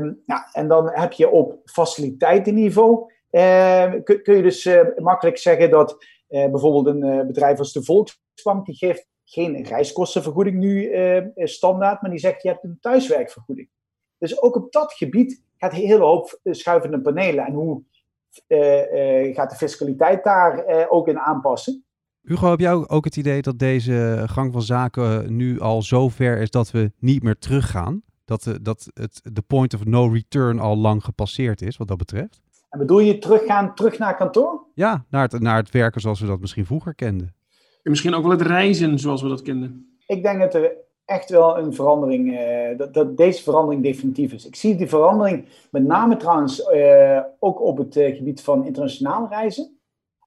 en 0.51 0.67
dan 0.67 0.89
heb 0.91 1.11
je 1.13 1.29
op 1.29 1.59
faciliteitenniveau, 1.65 3.13
uh, 3.31 3.93
kun, 4.03 4.21
kun, 4.21 4.35
je 4.35 4.41
dus 4.41 4.65
uh, 4.65 4.81
makkelijk 4.97 5.37
zeggen 5.37 5.69
dat 5.69 5.97
eh, 6.27 6.49
bijvoorbeeld 6.49 6.85
een 6.85 7.03
eh, 7.03 7.25
bedrijf 7.25 7.59
als 7.59 7.73
de 7.73 7.83
Volksbank, 7.83 8.65
die 8.65 8.75
geeft 8.75 9.07
geen 9.23 9.63
reiskostenvergoeding 9.63 10.57
nu 10.57 10.91
standaard, 11.35 12.01
maar 12.01 12.11
die 12.11 12.19
zegt 12.19 12.41
je 12.41 12.49
hebt 12.49 12.63
een 12.63 12.77
thuiswerkvergoeding. 12.81 13.69
Dus 14.17 14.41
ook 14.41 14.55
op 14.55 14.71
dat 14.71 14.93
gebied 14.93 15.43
gaat 15.57 15.71
een 15.71 15.77
hele 15.77 16.03
hoop 16.03 16.39
schuivende 16.43 17.01
panelen. 17.01 17.45
En 17.45 17.53
hoe 17.53 17.83
gaat 19.33 19.49
de 19.49 19.55
fiscaliteit 19.55 20.23
daar 20.23 20.87
ook 20.89 21.07
in 21.07 21.19
aanpassen? 21.19 21.84
Hugo, 22.25 22.49
heb 22.49 22.59
jij 22.59 22.87
ook 22.87 23.05
het 23.05 23.17
idee 23.17 23.41
dat 23.41 23.59
deze 23.59 24.23
gang 24.25 24.53
van 24.53 24.61
zaken 24.61 25.35
nu 25.35 25.59
al 25.59 25.81
zo 25.81 26.09
ver 26.09 26.41
is 26.41 26.49
dat 26.49 26.71
we 26.71 26.91
niet 26.99 27.23
meer 27.23 27.37
teruggaan? 27.37 28.01
Dat, 28.25 28.43
de, 28.43 28.61
dat 28.61 28.89
het, 28.93 29.21
de 29.23 29.41
point 29.41 29.73
of 29.73 29.85
no 29.85 30.07
return 30.07 30.59
al 30.59 30.77
lang 30.77 31.03
gepasseerd 31.03 31.61
is, 31.61 31.77
wat 31.77 31.87
dat 31.87 31.97
betreft? 31.97 32.41
En 32.69 32.79
bedoel 32.79 32.99
je 32.99 33.17
teruggaan, 33.17 33.75
terug 33.75 33.97
naar 33.97 34.15
kantoor? 34.15 34.63
Ja, 34.73 35.05
naar 35.09 35.21
het, 35.21 35.39
naar 35.39 35.57
het 35.57 35.71
werken 35.71 36.01
zoals 36.01 36.19
we 36.19 36.27
dat 36.27 36.39
misschien 36.39 36.65
vroeger 36.65 36.95
kenden. 36.95 37.33
En 37.83 37.89
misschien 37.91 38.13
ook 38.13 38.21
wel 38.23 38.31
het 38.31 38.41
reizen 38.41 38.99
zoals 38.99 39.21
we 39.21 39.27
dat 39.27 39.41
kenden. 39.41 39.97
Ik 40.07 40.23
denk 40.23 40.39
dat 40.39 40.53
er 40.53 40.71
echt 41.05 41.29
wel 41.29 41.57
een 41.57 41.73
verandering, 41.73 42.31
uh, 42.31 42.77
dat, 42.77 42.93
dat, 42.93 43.17
deze 43.17 43.43
verandering 43.43 43.83
definitief 43.83 44.33
is. 44.33 44.47
Ik 44.47 44.55
zie 44.55 44.75
die 44.75 44.87
verandering 44.87 45.45
met 45.71 45.83
name 45.83 46.17
trouwens 46.17 46.69
uh, 46.73 47.19
ook 47.39 47.61
op 47.61 47.77
het 47.77 47.95
uh, 47.95 48.15
gebied 48.15 48.41
van 48.41 48.65
internationaal 48.65 49.27
reizen. 49.29 49.74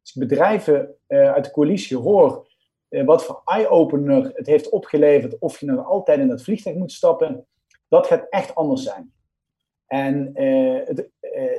Als 0.08 0.26
bedrijven 0.26 0.94
uit 1.06 1.44
de 1.44 1.50
coalitie 1.50 1.96
hoor 1.96 2.48
wat 2.88 3.24
voor 3.24 3.42
eye-opener 3.44 4.30
het 4.34 4.46
heeft 4.46 4.68
opgeleverd 4.68 5.38
of 5.38 5.60
je 5.60 5.66
nog 5.66 5.86
altijd 5.86 6.18
in 6.18 6.30
het 6.30 6.42
vliegtuig 6.42 6.76
moet 6.76 6.92
stappen, 6.92 7.46
dat 7.88 8.06
gaat 8.06 8.26
echt 8.30 8.54
anders 8.54 8.82
zijn. 8.82 9.12
En, 9.86 10.30
het, 10.84 11.08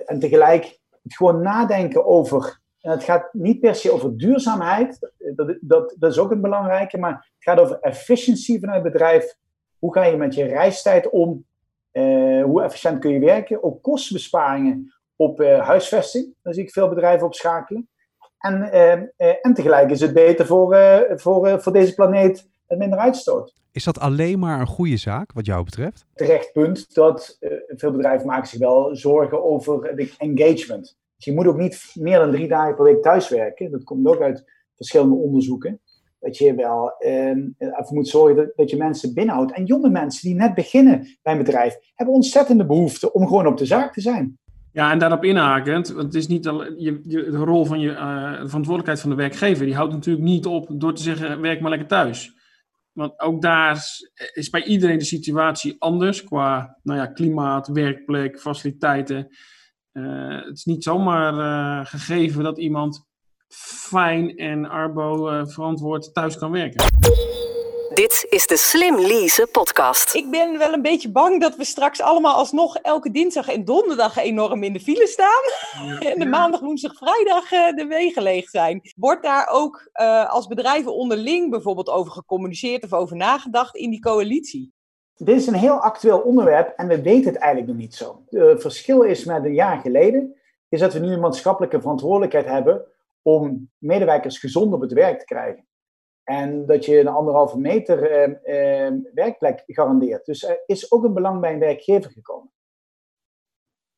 en 0.05 0.19
tegelijk 0.19 0.79
gewoon 1.03 1.41
nadenken 1.41 2.05
over 2.05 2.59
en 2.81 2.91
het 2.91 3.03
gaat 3.03 3.33
niet 3.33 3.59
per 3.59 3.75
se 3.75 3.91
over 3.91 4.17
duurzaamheid, 4.17 5.11
dat, 5.35 5.57
dat, 5.61 5.95
dat, 5.97 6.11
is 6.11 6.17
ook 6.17 6.31
een 6.31 6.41
belangrijke, 6.41 6.97
maar 6.97 7.13
het 7.13 7.43
gaat 7.43 7.59
over 7.59 7.79
efficiëntie 7.79 8.59
vanuit 8.59 8.83
het 8.83 8.91
bedrijf. 8.91 9.37
Hoe 9.79 9.93
ga 9.93 10.05
je 10.05 10.17
met 10.17 10.35
je 10.35 10.43
reistijd 10.43 11.09
om? 11.09 11.45
Hoe 12.43 12.61
efficiënt 12.63 12.99
kun 12.99 13.11
je 13.11 13.19
werken? 13.19 13.63
Ook 13.63 13.83
kostenbesparingen 13.83 14.93
op 15.15 15.39
huisvesting. 15.39 16.33
Daar 16.41 16.53
zie 16.53 16.63
ik 16.63 16.71
veel 16.71 16.89
bedrijven 16.89 17.25
op 17.25 17.33
schakelen. 17.33 17.89
En, 18.39 18.69
uh, 18.73 19.45
en 19.45 19.53
tegelijk 19.53 19.89
is 19.89 19.99
het 19.99 20.13
beter 20.13 20.45
voor, 20.45 20.77
voor, 21.15 21.61
voor 21.61 21.73
deze 21.73 21.93
planeet 21.93 22.49
met 22.67 22.77
minder 22.77 22.99
uitstoot. 22.99 23.53
Is 23.71 23.83
dat 23.83 23.99
alleen 23.99 24.39
maar 24.39 24.59
een 24.59 24.67
goede 24.67 24.97
zaak, 24.97 25.33
wat 25.33 25.45
jou 25.45 25.63
betreft? 25.63 26.05
Terecht 26.13 26.51
punt 26.51 26.93
dat 26.93 27.37
veel 27.67 27.91
bedrijven 27.91 28.27
maken 28.27 28.47
zich 28.47 28.59
wel 28.59 28.95
zorgen 28.95 29.43
over 29.43 29.85
het 29.85 30.15
engagement. 30.17 30.97
Dus 31.15 31.25
je 31.25 31.33
moet 31.33 31.47
ook 31.47 31.57
niet 31.57 31.91
meer 31.93 32.19
dan 32.19 32.31
drie 32.31 32.47
dagen 32.47 32.75
per 32.75 32.83
week 32.83 33.01
thuiswerken. 33.01 33.71
Dat 33.71 33.83
komt 33.83 34.07
ook 34.07 34.21
uit 34.21 34.45
verschillende 34.75 35.15
onderzoeken. 35.15 35.81
Dat 36.19 36.37
je 36.37 36.55
wel 36.55 36.91
eh, 36.97 37.29
ervoor 37.57 37.95
moet 37.95 38.07
zorgen 38.07 38.35
dat, 38.35 38.51
dat, 38.55 38.69
je 38.69 38.77
mensen 38.77 39.13
binnenhoudt. 39.13 39.51
En 39.53 39.65
jonge 39.65 39.89
mensen 39.89 40.29
die 40.29 40.37
net 40.37 40.53
beginnen 40.53 41.17
bij 41.21 41.33
een 41.33 41.43
bedrijf, 41.43 41.77
hebben 41.95 42.15
ontzettende 42.15 42.65
behoefte 42.65 43.13
om 43.13 43.27
gewoon 43.27 43.47
op 43.47 43.57
de 43.57 43.65
zaak 43.65 43.93
te 43.93 44.01
zijn. 44.01 44.37
Ja, 44.71 44.91
en 44.91 44.99
daarop 44.99 45.23
inhakend, 45.23 45.87
want 45.87 46.05
het 46.05 46.15
is 46.15 46.27
niet 46.27 46.43
je, 46.77 47.01
de 47.05 47.29
rol 47.29 47.65
van 47.65 47.79
je 47.79 47.89
uh, 47.89 48.33
verantwoordelijkheid 48.33 48.99
van 48.99 49.09
de 49.09 49.15
werkgever, 49.15 49.65
die 49.65 49.75
houdt 49.75 49.93
natuurlijk 49.93 50.25
niet 50.25 50.45
op 50.45 50.67
door 50.71 50.93
te 50.93 51.01
zeggen: 51.01 51.41
werk 51.41 51.61
maar 51.61 51.69
lekker 51.69 51.87
thuis. 51.87 52.37
Want 52.91 53.19
ook 53.19 53.41
daar 53.41 53.85
is 54.33 54.49
bij 54.49 54.63
iedereen 54.63 54.97
de 54.97 55.03
situatie 55.03 55.75
anders 55.79 56.23
qua 56.23 56.77
nou 56.83 56.99
ja, 56.99 57.05
klimaat, 57.05 57.67
werkplek, 57.67 58.39
faciliteiten. 58.39 59.27
Uh, 59.93 60.45
het 60.45 60.57
is 60.57 60.65
niet 60.65 60.83
zomaar 60.83 61.33
uh, 61.33 61.85
gegeven 61.85 62.43
dat 62.43 62.57
iemand 62.57 63.07
fijn 63.47 64.35
en 64.37 64.69
arbo 64.69 65.45
verantwoord 65.45 66.13
thuis 66.13 66.37
kan 66.37 66.51
werken. 66.51 66.85
Dit 67.99 68.25
is 68.29 68.47
de 68.47 68.57
Slim 68.57 68.95
Lease 68.95 69.47
podcast. 69.51 70.15
Ik 70.15 70.29
ben 70.31 70.57
wel 70.57 70.73
een 70.73 70.81
beetje 70.81 71.11
bang 71.11 71.41
dat 71.41 71.55
we 71.55 71.63
straks 71.63 72.01
allemaal 72.01 72.35
alsnog 72.35 72.77
elke 72.77 73.11
dinsdag 73.11 73.49
en 73.49 73.65
donderdag 73.65 74.17
enorm 74.17 74.63
in 74.63 74.73
de 74.73 74.79
file 74.79 75.07
staan. 75.07 75.43
Ja. 75.87 76.11
en 76.11 76.19
de 76.19 76.25
maandag, 76.25 76.59
woensdag, 76.59 76.95
vrijdag 76.95 77.49
de 77.49 77.85
wegen 77.89 78.23
leeg 78.23 78.49
zijn. 78.49 78.81
Wordt 78.95 79.23
daar 79.23 79.47
ook 79.51 79.89
als 80.27 80.47
bedrijven 80.47 80.93
onderling 80.93 81.49
bijvoorbeeld 81.49 81.89
over 81.89 82.11
gecommuniceerd 82.11 82.83
of 82.83 82.93
over 82.93 83.15
nagedacht 83.15 83.75
in 83.75 83.89
die 83.89 84.01
coalitie? 84.01 84.73
Dit 85.15 85.35
is 85.35 85.47
een 85.47 85.53
heel 85.53 85.79
actueel 85.79 86.19
onderwerp 86.19 86.73
en 86.75 86.87
we 86.87 87.01
weten 87.01 87.31
het 87.31 87.41
eigenlijk 87.41 87.71
nog 87.71 87.81
niet 87.81 87.95
zo. 87.95 88.23
Het 88.29 88.61
verschil 88.61 89.01
is 89.01 89.25
met 89.25 89.45
een 89.45 89.53
jaar 89.53 89.79
geleden, 89.79 90.35
is 90.69 90.79
dat 90.79 90.93
we 90.93 90.99
nu 90.99 91.13
een 91.13 91.19
maatschappelijke 91.19 91.81
verantwoordelijkheid 91.81 92.45
hebben 92.45 92.85
om 93.21 93.69
medewerkers 93.77 94.37
gezond 94.37 94.73
op 94.73 94.81
het 94.81 94.93
werk 94.93 95.19
te 95.19 95.25
krijgen. 95.25 95.67
En 96.29 96.65
dat 96.65 96.85
je 96.85 96.99
een 96.99 97.07
anderhalve 97.07 97.59
meter 97.59 98.11
eh, 98.11 98.87
eh, 98.87 98.93
werkplek 99.13 99.63
garandeert. 99.65 100.25
Dus 100.25 100.43
er 100.43 100.63
is 100.65 100.91
ook 100.91 101.03
een 101.03 101.13
belang 101.13 101.41
bij 101.41 101.53
een 101.53 101.59
werkgever 101.59 102.11
gekomen. 102.11 102.51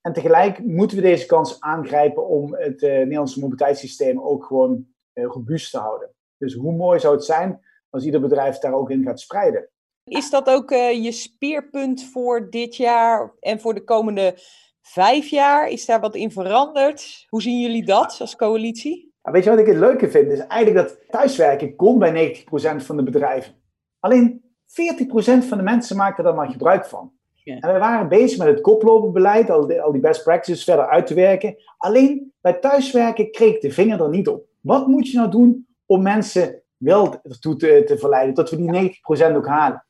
En 0.01 0.13
tegelijk 0.13 0.59
moeten 0.63 0.97
we 0.97 1.03
deze 1.03 1.25
kans 1.25 1.59
aangrijpen 1.59 2.27
om 2.27 2.55
het 2.55 2.81
uh, 2.81 2.91
Nederlandse 2.91 3.39
mobiliteitssysteem 3.39 4.21
ook 4.21 4.45
gewoon 4.45 4.88
uh, 5.13 5.25
robuust 5.25 5.71
te 5.71 5.77
houden. 5.77 6.13
Dus 6.38 6.53
hoe 6.53 6.73
mooi 6.73 7.00
zou 7.00 7.15
het 7.15 7.23
zijn 7.23 7.65
als 7.89 8.05
ieder 8.05 8.21
bedrijf 8.21 8.57
daar 8.57 8.73
ook 8.73 8.89
in 8.89 9.03
gaat 9.03 9.19
spreiden. 9.19 9.69
Is 10.03 10.29
dat 10.29 10.50
ook 10.50 10.71
uh, 10.71 11.03
je 11.03 11.11
speerpunt 11.11 12.03
voor 12.03 12.50
dit 12.50 12.75
jaar 12.75 13.33
en 13.39 13.59
voor 13.59 13.73
de 13.73 13.83
komende 13.83 14.33
vijf 14.81 15.27
jaar? 15.27 15.69
Is 15.69 15.85
daar 15.85 16.00
wat 16.00 16.15
in 16.15 16.31
veranderd? 16.31 17.25
Hoe 17.29 17.41
zien 17.41 17.61
jullie 17.61 17.85
dat 17.85 18.17
als 18.19 18.35
coalitie? 18.35 19.11
Nou, 19.21 19.35
weet 19.35 19.43
je 19.43 19.49
wat 19.49 19.59
ik 19.59 19.65
het 19.65 19.77
leuke 19.77 20.09
vind? 20.09 20.31
Is 20.31 20.39
eigenlijk 20.39 20.87
dat 20.87 20.99
thuiswerken 21.09 21.75
kon 21.75 21.99
bij 21.99 22.35
90% 22.81 22.85
van 22.85 22.97
de 22.97 23.03
bedrijven. 23.03 23.53
Alleen 23.99 24.41
40% 24.65 25.47
van 25.47 25.57
de 25.57 25.63
mensen 25.63 25.97
maakten 25.97 26.25
er 26.25 26.35
maar 26.35 26.49
gebruik 26.49 26.85
van. 26.85 27.11
Ja. 27.43 27.59
En 27.59 27.73
we 27.73 27.79
waren 27.79 28.07
bezig 28.07 28.37
met 28.37 28.47
het 28.47 28.61
koplopenbeleid, 28.61 29.49
al 29.49 29.67
die, 29.67 29.81
al 29.81 29.91
die 29.91 30.01
best 30.01 30.23
practices 30.23 30.63
verder 30.63 30.87
uit 30.87 31.07
te 31.07 31.13
werken. 31.13 31.55
Alleen 31.77 32.33
bij 32.41 32.53
thuiswerken 32.53 33.31
kreeg 33.31 33.59
de 33.59 33.71
vinger 33.71 34.01
er 34.01 34.09
niet 34.09 34.27
op. 34.27 34.45
Wat 34.61 34.87
moet 34.87 35.11
je 35.11 35.17
nou 35.17 35.31
doen 35.31 35.67
om 35.85 36.01
mensen 36.01 36.61
wel 36.77 37.19
ertoe 37.23 37.55
te, 37.55 37.83
te 37.85 37.97
verleiden, 37.97 38.35
dat 38.35 38.49
we 38.49 38.57
die 38.57 39.01
90% 39.31 39.35
ook 39.35 39.47
halen? 39.47 39.85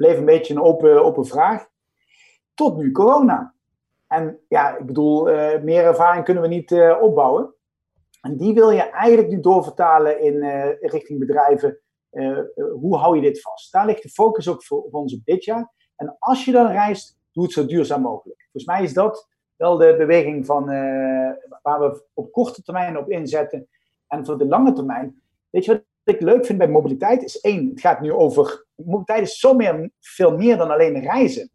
bleef 0.00 0.18
een 0.18 0.24
beetje 0.24 0.54
een 0.54 0.62
open, 0.62 1.04
open 1.04 1.26
vraag. 1.26 1.68
Tot 2.54 2.76
nu 2.76 2.92
corona. 2.92 3.54
En 4.06 4.38
ja, 4.48 4.76
ik 4.76 4.86
bedoel, 4.86 5.30
uh, 5.30 5.62
meer 5.62 5.84
ervaring 5.84 6.24
kunnen 6.24 6.42
we 6.42 6.48
niet 6.48 6.70
uh, 6.70 7.02
opbouwen. 7.02 7.54
En 8.20 8.36
die 8.36 8.54
wil 8.54 8.70
je 8.70 8.82
eigenlijk 8.82 9.28
nu 9.28 9.40
doorvertalen 9.40 10.20
in 10.20 10.34
uh, 10.34 10.80
richting 10.80 11.18
bedrijven. 11.18 11.80
hoe 12.80 12.96
hou 12.96 13.16
je 13.16 13.22
dit 13.22 13.40
vast? 13.40 13.72
Daar 13.72 13.86
ligt 13.86 14.02
de 14.02 14.08
focus 14.08 14.48
ook 14.48 14.64
voor, 14.64 14.82
ons 14.90 15.14
op 15.14 15.24
dit 15.24 15.44
jaar. 15.44 15.72
En 15.96 16.16
als 16.18 16.44
je 16.44 16.52
dan 16.52 16.66
reist, 16.66 17.18
doe 17.32 17.44
het 17.44 17.52
zo 17.52 17.66
duurzaam 17.66 18.02
mogelijk. 18.02 18.40
Volgens 18.42 18.64
mij 18.64 18.82
is 18.82 18.92
dat 18.92 19.28
wel 19.56 19.76
de 19.76 19.94
beweging 19.98 20.46
van, 20.46 20.64
waar 21.62 21.80
we 21.80 22.04
op 22.14 22.32
korte 22.32 22.62
termijn 22.62 22.98
op 22.98 23.10
inzetten. 23.10 23.68
En 24.06 24.26
voor 24.26 24.38
de 24.38 24.46
lange 24.46 24.72
termijn, 24.72 25.22
weet 25.50 25.64
je 25.64 25.72
wat 25.72 26.14
ik 26.14 26.20
leuk 26.20 26.46
vind 26.46 26.58
bij 26.58 26.68
mobiliteit? 26.68 27.22
Is 27.22 27.40
één, 27.40 27.68
het 27.68 27.80
gaat 27.80 28.00
nu 28.00 28.12
over 28.12 28.66
mobiliteit 28.84 29.22
is 29.22 29.38
zo 29.38 29.54
meer, 29.54 29.90
veel 30.00 30.36
meer 30.36 30.56
dan 30.56 30.70
alleen 30.70 31.00
reizen. 31.00 31.50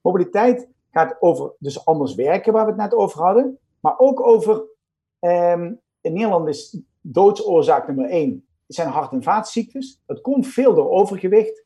Mobiliteit 0.00 0.68
gaat 0.90 1.16
over 1.20 1.54
dus 1.58 1.86
anders 1.86 2.14
werken, 2.14 2.52
waar 2.52 2.64
we 2.64 2.70
het 2.70 2.80
net 2.80 2.94
over 2.94 3.22
hadden. 3.22 3.58
Maar 3.80 3.98
ook 3.98 4.26
over, 4.26 4.64
um, 5.20 5.80
in 6.04 6.12
Nederland 6.12 6.48
is 6.48 6.78
doodsoorzaak 7.00 7.86
nummer 7.86 8.10
één, 8.10 8.46
zijn 8.66 8.88
hart- 8.88 9.12
en 9.12 9.22
vaatziektes. 9.22 10.02
Dat 10.06 10.20
komt 10.20 10.46
veel 10.46 10.74
door 10.74 10.90
overgewicht. 10.90 11.64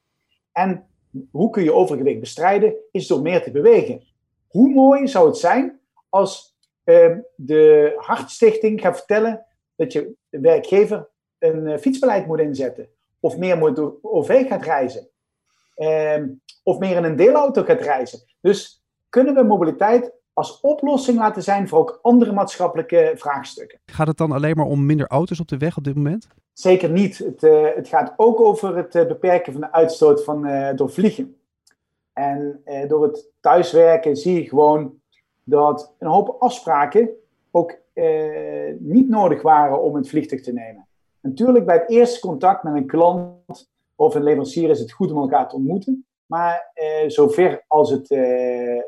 En 0.52 0.87
hoe 1.30 1.50
kun 1.50 1.62
je 1.62 1.73
overgewicht 1.73 2.21
bestrijden? 2.21 2.75
Is 2.90 3.07
door 3.07 3.23
meer 3.23 3.42
te 3.42 3.50
bewegen. 3.50 4.02
Hoe 4.49 4.68
mooi 4.68 5.09
zou 5.09 5.26
het 5.26 5.37
zijn 5.37 5.80
als 6.09 6.57
um, 6.85 7.26
de 7.35 7.92
Hartstichting 7.97 8.80
gaat 8.80 8.97
vertellen 8.97 9.47
dat 9.76 9.92
je 9.92 10.14
werkgever 10.28 11.09
een 11.38 11.66
uh, 11.66 11.76
fietsbeleid 11.76 12.26
moet 12.26 12.40
inzetten 12.40 12.88
of 13.21 13.37
meer 13.37 13.59
moet 13.59 13.76
door 13.76 13.99
OV 14.02 14.49
gaat 14.49 14.62
reizen. 14.62 15.09
Ehm, 15.75 16.28
of 16.62 16.78
meer 16.78 16.97
in 16.97 17.04
een 17.04 17.16
deelauto 17.16 17.62
gaat 17.62 17.80
reizen. 17.80 18.21
Dus 18.40 18.85
kunnen 19.09 19.35
we 19.35 19.42
mobiliteit 19.42 20.12
als 20.38 20.61
oplossing 20.61 21.18
laten 21.18 21.42
zijn 21.42 21.68
voor 21.68 21.78
ook 21.78 21.99
andere 22.02 22.33
maatschappelijke 22.33 23.12
vraagstukken. 23.16 23.78
Gaat 23.87 24.07
het 24.07 24.16
dan 24.16 24.33
alleen 24.33 24.57
maar 24.57 24.66
om 24.66 24.87
minder 24.87 25.07
auto's 25.07 25.40
op 25.40 25.49
de 25.49 25.57
weg 25.57 25.76
op 25.76 25.85
dit 25.85 25.95
moment? 25.95 26.28
Zeker 26.52 26.90
niet. 26.90 27.18
Het, 27.18 27.42
uh, 27.42 27.66
het 27.75 27.88
gaat 27.88 28.14
ook 28.16 28.40
over 28.40 28.76
het 28.76 28.95
uh, 28.95 29.07
beperken 29.07 29.52
van 29.52 29.61
de 29.61 29.73
uitstoot 29.73 30.25
van, 30.25 30.47
uh, 30.47 30.71
door 30.75 30.90
vliegen. 30.90 31.37
En 32.12 32.62
door 32.88 33.02
het 33.02 33.30
thuiswerken 33.40 34.16
zie 34.16 34.35
je 34.35 34.49
gewoon 34.49 35.00
dat 35.45 35.95
een 35.99 36.09
hoop 36.09 36.37
afspraken 36.38 37.09
ook 37.50 37.78
niet 38.78 39.09
nodig 39.09 39.42
waren 39.42 39.83
om 39.83 39.95
het 39.95 40.09
vliegtuig 40.09 40.42
te 40.42 40.52
nemen. 40.52 40.87
Natuurlijk, 41.21 41.66
bij 41.66 41.76
het 41.76 41.90
eerste 41.90 42.21
contact 42.21 42.62
met 42.62 42.75
een 42.75 42.87
klant 42.87 43.71
of 43.95 44.14
een 44.14 44.23
leverancier 44.23 44.71
is 44.71 44.80
het 44.80 44.92
goed 44.92 45.12
om 45.12 45.18
elkaar 45.18 45.49
te 45.49 45.57
ontmoeten. 45.57 46.07
Maar 46.28 46.70
eh, 46.75 47.08
zover 47.08 47.64
als 47.66 47.90
het, 47.90 48.11
eh, 48.11 48.80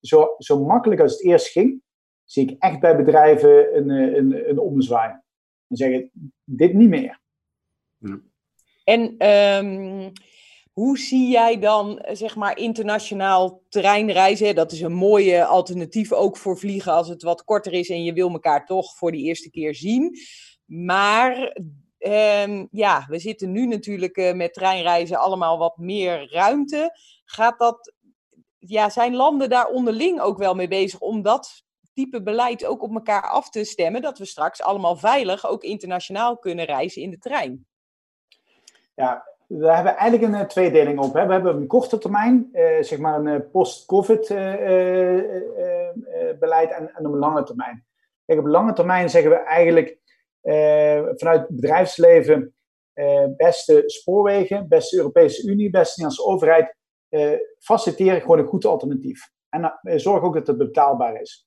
zo, 0.00 0.34
zo 0.38 0.64
makkelijk 0.64 1.00
als 1.00 1.12
het 1.12 1.24
eerst 1.24 1.48
ging, 1.48 1.82
zie 2.24 2.50
ik 2.50 2.56
echt 2.58 2.80
bij 2.80 2.96
bedrijven 2.96 3.76
een, 3.76 3.90
eh, 3.90 4.16
een, 4.16 4.48
een 4.48 4.58
ommezwaai. 4.58 5.10
En 5.68 5.76
zeggen, 5.76 6.10
dit 6.44 6.72
niet 6.72 6.88
meer. 6.88 7.20
Ja. 7.96 8.20
En 8.84 9.14
ehm, 9.18 10.10
hoe 10.72 10.98
zie 10.98 11.30
jij 11.30 11.58
dan, 11.58 12.04
zeg 12.12 12.36
maar, 12.36 12.58
internationaal 12.58 13.62
treinreizen? 13.68 14.54
Dat 14.54 14.72
is 14.72 14.80
een 14.80 14.92
mooie 14.92 15.44
alternatief 15.44 16.12
ook 16.12 16.36
voor 16.36 16.58
vliegen 16.58 16.92
als 16.92 17.08
het 17.08 17.22
wat 17.22 17.44
korter 17.44 17.72
is 17.72 17.88
en 17.88 18.04
je 18.04 18.12
wil 18.12 18.30
elkaar 18.30 18.66
toch 18.66 18.96
voor 18.96 19.12
die 19.12 19.24
eerste 19.24 19.50
keer 19.50 19.74
zien. 19.74 20.16
Maar 20.64 21.56
ehm, 21.98 22.66
ja, 22.70 23.04
we 23.08 23.18
zitten 23.18 23.52
nu 23.52 23.66
natuurlijk 23.66 24.16
uh, 24.16 24.32
met 24.32 24.54
treinreizen 24.54 25.16
allemaal 25.16 25.58
wat 25.58 25.76
meer 25.76 26.32
ruimte. 26.32 26.98
Gaat 27.24 27.58
dat, 27.58 27.92
ja, 28.58 28.88
zijn 28.88 29.14
landen 29.14 29.48
daar 29.48 29.66
onderling 29.66 30.20
ook 30.20 30.38
wel 30.38 30.54
mee 30.54 30.68
bezig 30.68 31.00
om 31.00 31.22
dat 31.22 31.62
type 31.94 32.22
beleid 32.22 32.64
ook 32.64 32.82
op 32.82 32.94
elkaar 32.94 33.22
af 33.22 33.50
te 33.50 33.64
stemmen, 33.64 34.02
dat 34.02 34.18
we 34.18 34.24
straks 34.24 34.62
allemaal 34.62 34.96
veilig 34.96 35.46
ook 35.46 35.62
internationaal 35.62 36.38
kunnen 36.38 36.64
reizen 36.64 37.02
in 37.02 37.10
de 37.10 37.18
trein? 37.18 37.66
Ja, 38.94 39.26
we 39.46 39.72
hebben 39.72 39.96
eigenlijk 39.96 40.32
een 40.32 40.40
uh, 40.40 40.46
tweedeling 40.46 40.98
op. 40.98 41.14
Hè. 41.14 41.26
We 41.26 41.32
hebben 41.32 41.56
een 41.56 41.66
korte 41.66 41.98
termijn, 41.98 42.48
uh, 42.52 42.82
zeg 42.82 42.98
maar 42.98 43.18
een 43.18 43.26
uh, 43.26 43.50
post-COVID 43.52 44.28
beleid 46.38 46.70
en, 46.70 46.94
en, 46.94 47.04
een 47.04 47.16
lange 47.16 47.42
termijn. 47.42 47.86
Kijk, 48.26 48.38
op 48.38 48.46
lange 48.46 48.72
termijn 48.72 49.10
zeggen 49.10 49.30
we 49.30 49.36
eigenlijk 49.36 49.98
vanuit 51.16 51.40
het 51.40 51.48
bedrijfsleven 51.56 52.54
beste 53.36 53.82
spoorwegen, 53.86 54.68
beste 54.68 54.96
Europese 54.96 55.48
Unie, 55.48 55.70
beste 55.70 56.02
Nederlandse 56.02 56.24
overheid, 56.24 56.76
faciliteren 57.58 58.20
gewoon 58.20 58.38
een 58.38 58.46
goed 58.46 58.64
alternatief. 58.64 59.30
En 59.48 59.80
zorg 59.82 60.22
ook 60.22 60.34
dat 60.34 60.46
het 60.46 60.58
betaalbaar 60.58 61.20
is. 61.20 61.46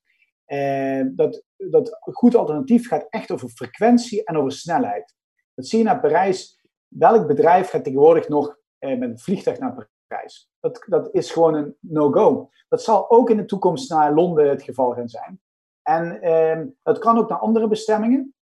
dat, 1.16 1.44
dat 1.58 1.98
goed 2.02 2.36
alternatief 2.36 2.88
gaat 2.88 3.08
echt 3.10 3.32
over 3.32 3.50
frequentie 3.50 4.24
en 4.24 4.38
over 4.38 4.52
snelheid. 4.52 5.16
Dat 5.54 5.68
zie 5.68 5.78
je 5.78 5.86
naar 5.86 6.00
Parijs 6.00 6.62
welk 6.98 7.28
bedrijf 7.28 7.70
gaat 7.70 7.84
tegenwoordig 7.84 8.28
nog 8.28 8.58
eh, 8.78 8.98
met 8.98 9.10
een 9.10 9.20
vliegtuig 9.20 9.60
naar 9.60 9.90
Parijs? 10.08 10.50
Dat, 10.60 10.84
dat 10.88 11.14
is 11.14 11.32
gewoon 11.32 11.54
een 11.54 11.78
no-go. 11.80 12.50
Dat 12.68 12.84
zal 12.84 13.10
ook 13.10 13.30
in 13.30 13.38
de 13.38 13.46
toekomst 13.46 13.90
naar 13.90 14.14
Londen 14.14 14.50
het 14.50 14.64
geval 14.64 14.94
gaan 14.94 15.10
zijn. 15.10 15.42
En 15.82 16.22
eh, 16.22 16.62
dat 16.84 17.00
kan 17.00 17.18
ook 17.18 17.30
naar 17.30 17.40
andere 17.40 17.68
bestemmingen. 17.68 18.34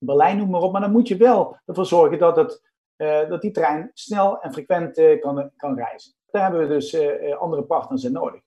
Berlijn 0.00 0.36
noem 0.36 0.50
maar 0.50 0.60
op. 0.60 0.72
Maar 0.72 0.80
dan 0.80 0.92
moet 0.92 1.08
je 1.08 1.16
wel 1.16 1.56
ervoor 1.66 1.86
zorgen 1.86 2.18
dat, 2.18 2.36
het, 2.36 2.62
eh, 2.96 3.28
dat 3.28 3.42
die 3.42 3.50
trein 3.50 3.90
snel 3.94 4.40
en 4.40 4.52
frequent 4.52 4.98
eh, 4.98 5.20
kan, 5.20 5.50
kan 5.56 5.76
reizen. 5.76 6.12
Daar 6.30 6.42
hebben 6.42 6.60
we 6.60 6.74
dus 6.74 6.92
eh, 6.92 7.36
andere 7.36 7.62
partners 7.62 8.04
in 8.04 8.12
nodig. 8.12 8.40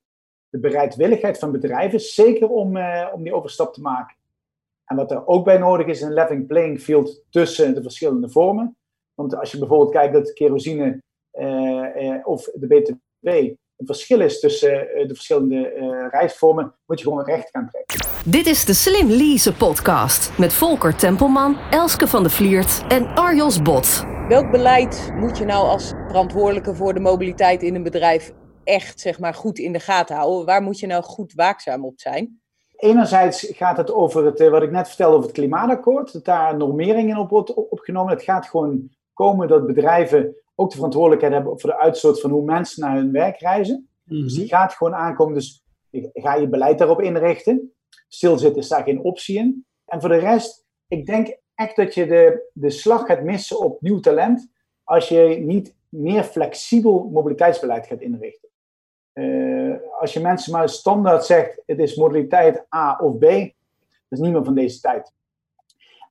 De 0.50 0.60
bereidwilligheid 0.60 1.40
van 1.40 1.52
bedrijven, 1.52 2.00
zeker 2.00 2.50
om, 2.50 2.78
om 3.14 3.24
die 3.24 3.34
overstap 3.34 3.74
te 3.74 3.82
maken. 3.82 4.16
En 4.86 4.96
wat 4.96 5.12
er 5.12 5.28
ook 5.28 5.46
bij 5.46 5.58
nodig 5.58 5.88
is, 5.88 6.02
een 6.02 6.14
leveling 6.14 6.48
playing 6.48 6.82
field 6.82 7.24
tussen 7.30 7.76
de 7.76 7.82
verschillende 7.82 8.30
vormen. 8.30 8.78
Want 9.14 9.36
als 9.36 9.52
je 9.52 9.60
bijvoorbeeld 9.60 9.92
kijkt 9.92 10.14
dat 10.14 10.34
kerosine 10.34 11.02
of 12.24 12.44
de 12.44 12.68
BTW 12.68 13.30
een 13.78 13.86
verschil 13.86 14.22
is 14.22 14.40
tussen 14.40 14.72
uh, 14.72 15.08
de 15.08 15.16
verschillende 15.16 16.08
reisvormen, 16.12 16.74
moet 16.86 17.00
je 17.00 17.06
gewoon 17.06 17.24
recht 17.24 17.50
gaan 17.50 17.70
trekken. 17.70 18.08
Dit 18.26 18.46
is 18.46 18.66
de 18.66 18.74
Slim 18.74 19.10
Lease 19.10 19.54
podcast 19.54 20.38
met 20.38 20.54
Volker 20.54 20.96
Tempelman, 20.96 21.58
Elske 21.72 22.08
van 22.08 22.24
de 22.24 22.30
Vliert 22.30 22.84
en 22.88 23.08
Arjos 23.08 23.62
Bot. 23.62 24.06
Welk 24.28 24.52
beleid 24.52 25.12
moet 25.16 25.38
je 25.38 25.46
nou 25.46 25.68
als 25.68 25.94
verantwoordelijke 26.08 26.76
voor 26.76 26.94
de 26.94 27.00
mobiliteit 27.00 27.64
in 27.64 27.76
een 27.76 27.84
bedrijf 27.84 28.32
echt 28.64 29.00
zeg 29.00 29.20
maar, 29.20 29.34
goed 29.34 29.60
in 29.60 29.74
de 29.74 29.80
gaten 29.80 30.16
houden? 30.16 30.46
Waar 30.46 30.62
moet 30.62 30.80
je 30.80 30.88
nou 30.88 31.04
goed 31.04 31.34
waakzaam 31.34 31.86
op 31.86 32.00
zijn? 32.00 32.42
Enerzijds 32.76 33.52
gaat 33.56 33.78
het 33.78 33.92
over 33.92 34.26
het, 34.26 34.50
wat 34.50 34.64
ik 34.64 34.72
net 34.72 34.88
vertelde 34.88 35.16
over 35.16 35.28
het 35.28 35.38
klimaatakkoord, 35.38 36.14
dat 36.14 36.26
daar 36.26 36.58
normeringen 36.58 37.18
op 37.18 37.30
wordt 37.30 37.54
opgenomen. 37.54 38.14
Het 38.14 38.24
gaat 38.24 38.46
gewoon 38.46 38.90
komen 39.14 39.48
dat 39.48 39.66
bedrijven 39.66 40.36
ook 40.60 40.70
de 40.70 40.76
verantwoordelijkheid 40.76 41.34
hebben 41.34 41.60
voor 41.60 41.70
de 41.70 41.80
uitstoot 41.80 42.22
van 42.22 42.30
hoe 42.30 42.46
mensen 42.46 42.82
naar 42.82 42.96
hun 42.96 43.12
werk 43.12 43.40
reizen. 43.40 43.90
Mhm. 44.04 44.22
Dus 44.22 44.34
die 44.34 44.48
gaat 44.48 44.74
gewoon 44.74 44.96
aankomen. 44.96 45.34
Dus 45.34 45.66
ga 46.14 46.36
je 46.36 46.48
beleid 46.48 46.78
daarop 46.78 47.02
inrichten. 47.02 47.74
Stilzitten 48.08 48.62
is 48.62 48.68
daar 48.68 48.84
geen 48.84 49.04
optie 49.04 49.38
in. 49.38 49.66
En 49.86 50.00
voor 50.00 50.10
de 50.10 50.18
rest, 50.18 50.66
ik 50.88 51.06
denk 51.06 51.38
echt 51.56 51.76
dat 51.76 51.94
je 51.94 52.08
de, 52.08 52.50
de 52.54 52.70
slag 52.70 53.06
gaat 53.06 53.24
missen 53.24 53.60
op 53.60 53.82
nieuw 53.82 54.00
talent 54.00 54.52
als 54.84 55.10
je 55.10 55.38
niet 55.40 55.76
meer 55.90 56.24
flexibel 56.24 57.10
mobiliteitsbeleid 57.14 57.88
gaat 57.88 58.02
inrichten. 58.02 58.50
Uh, 59.14 59.76
als 60.00 60.14
je 60.14 60.20
mensen 60.20 60.52
maar 60.52 60.70
standaard 60.70 61.26
zegt, 61.26 61.62
het 61.66 61.80
is 61.80 61.96
modaliteit 61.96 62.66
A 62.76 63.00
of 63.02 63.18
B, 63.18 63.22
dat 63.22 63.50
is 64.10 64.20
niet 64.20 64.32
meer 64.32 64.44
van 64.44 64.56
deze 64.56 64.80
tijd. 64.80 65.14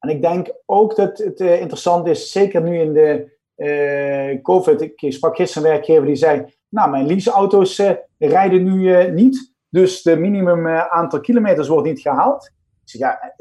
En 0.00 0.08
ik 0.08 0.22
denk 0.22 0.52
ook 0.66 0.96
dat 0.96 1.18
het 1.18 1.40
uh, 1.40 1.60
interessant 1.60 2.06
is, 2.06 2.32
zeker 2.32 2.62
nu 2.62 2.80
in 2.80 2.92
de 2.92 3.35
uh, 3.56 4.42
COVID. 4.42 4.80
Ik 4.80 5.12
sprak 5.12 5.36
gisteren 5.36 5.68
een 5.68 5.74
werkgever 5.74 6.06
die 6.06 6.16
zei: 6.16 6.54
Nou, 6.68 6.90
mijn 6.90 7.06
leaseauto's 7.06 7.78
uh, 7.78 7.90
rijden 8.18 8.64
nu 8.64 9.10
niet. 9.10 9.54
Dus 9.68 10.02
de 10.02 10.16
minimum 10.16 10.66
aantal 10.68 11.20
kilometers 11.20 11.68
wordt 11.68 11.86
niet 11.86 12.00
gehaald. 12.00 12.44
Ik 12.84 12.90
zeg, 12.90 13.00
ja, 13.00 13.34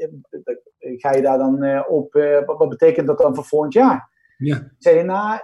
ga 0.78 1.12
je 1.12 1.22
daar 1.22 1.38
dan 1.38 1.84
op, 1.86 2.12
wat, 2.46 2.58
wat, 2.58 2.68
betekent 2.68 3.06
dat 3.06 3.18
dan 3.18 3.34
voor 3.34 3.44
volgend 3.44 3.72
jaar? 3.72 4.10
Ja. 4.38 4.56
Ik 4.56 4.74
zei, 4.78 5.02
nou, 5.02 5.40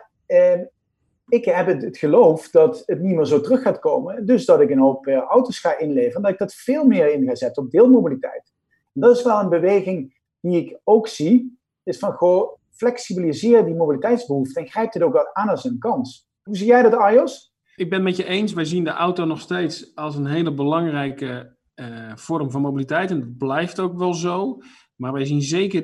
ik 1.29 1.45
heb 1.45 1.67
het, 1.67 1.83
het, 1.83 1.97
geloof 1.97 2.51
dat 2.51 2.83
het 2.87 3.01
niet 3.01 3.15
meer 3.15 3.25
zo 3.25 3.41
terug 3.41 3.63
gaat 3.63 3.79
komen. 3.79 4.27
Dus 4.27 4.45
dat 4.45 4.61
ik 4.61 4.71
een 4.71 4.79
hoop 4.79 5.07
auto's 5.07 5.59
ga 5.59 5.79
inleveren. 5.79 6.23
Dat 6.23 6.31
ik 6.31 6.39
dat 6.39 6.55
veel 6.55 6.85
meer 6.85 7.13
in 7.13 7.25
ga 7.27 7.35
zetten 7.35 7.63
op 7.63 7.71
deelmobiliteit. 7.71 8.53
En 8.95 9.01
dat 9.01 9.17
is 9.17 9.23
wel 9.23 9.41
een 9.41 9.49
beweging 9.49 10.21
die 10.41 10.65
ik 10.65 10.79
ook 10.85 11.09
zie, 11.09 11.59
is 11.83 11.99
van 11.99 12.13
goh, 12.13 12.59
flexibiliseer 12.73 13.65
die 13.65 13.75
mobiliteitsbehoefte 13.75 14.61
en 14.61 14.67
grijp 14.67 14.93
dit 14.93 15.03
ook 15.03 15.31
aan 15.33 15.49
als 15.49 15.65
een 15.65 15.79
kans. 15.79 16.29
Hoe 16.43 16.57
zie 16.57 16.67
jij 16.67 16.83
dat, 16.83 16.95
Arjos? 16.95 17.53
Ik 17.77 17.91
ben 17.91 17.99
het 17.99 18.09
met 18.09 18.17
je 18.17 18.25
eens. 18.25 18.53
Wij 18.53 18.65
zien 18.65 18.85
de 18.85 18.91
auto 18.91 19.25
nog 19.25 19.41
steeds 19.41 19.95
als 19.95 20.17
een 20.17 20.27
hele 20.27 20.55
belangrijke 20.55 21.57
uh, 21.75 22.13
vorm 22.15 22.51
van 22.51 22.61
mobiliteit. 22.61 23.11
En 23.11 23.21
dat 23.21 23.37
blijft 23.39 23.81
ook 23.81 23.99
wel 23.99 24.15
zo. 24.15 24.59
Maar 24.97 25.13
wij 25.13 25.25
zien 25.25 25.43
zeker 25.43 25.83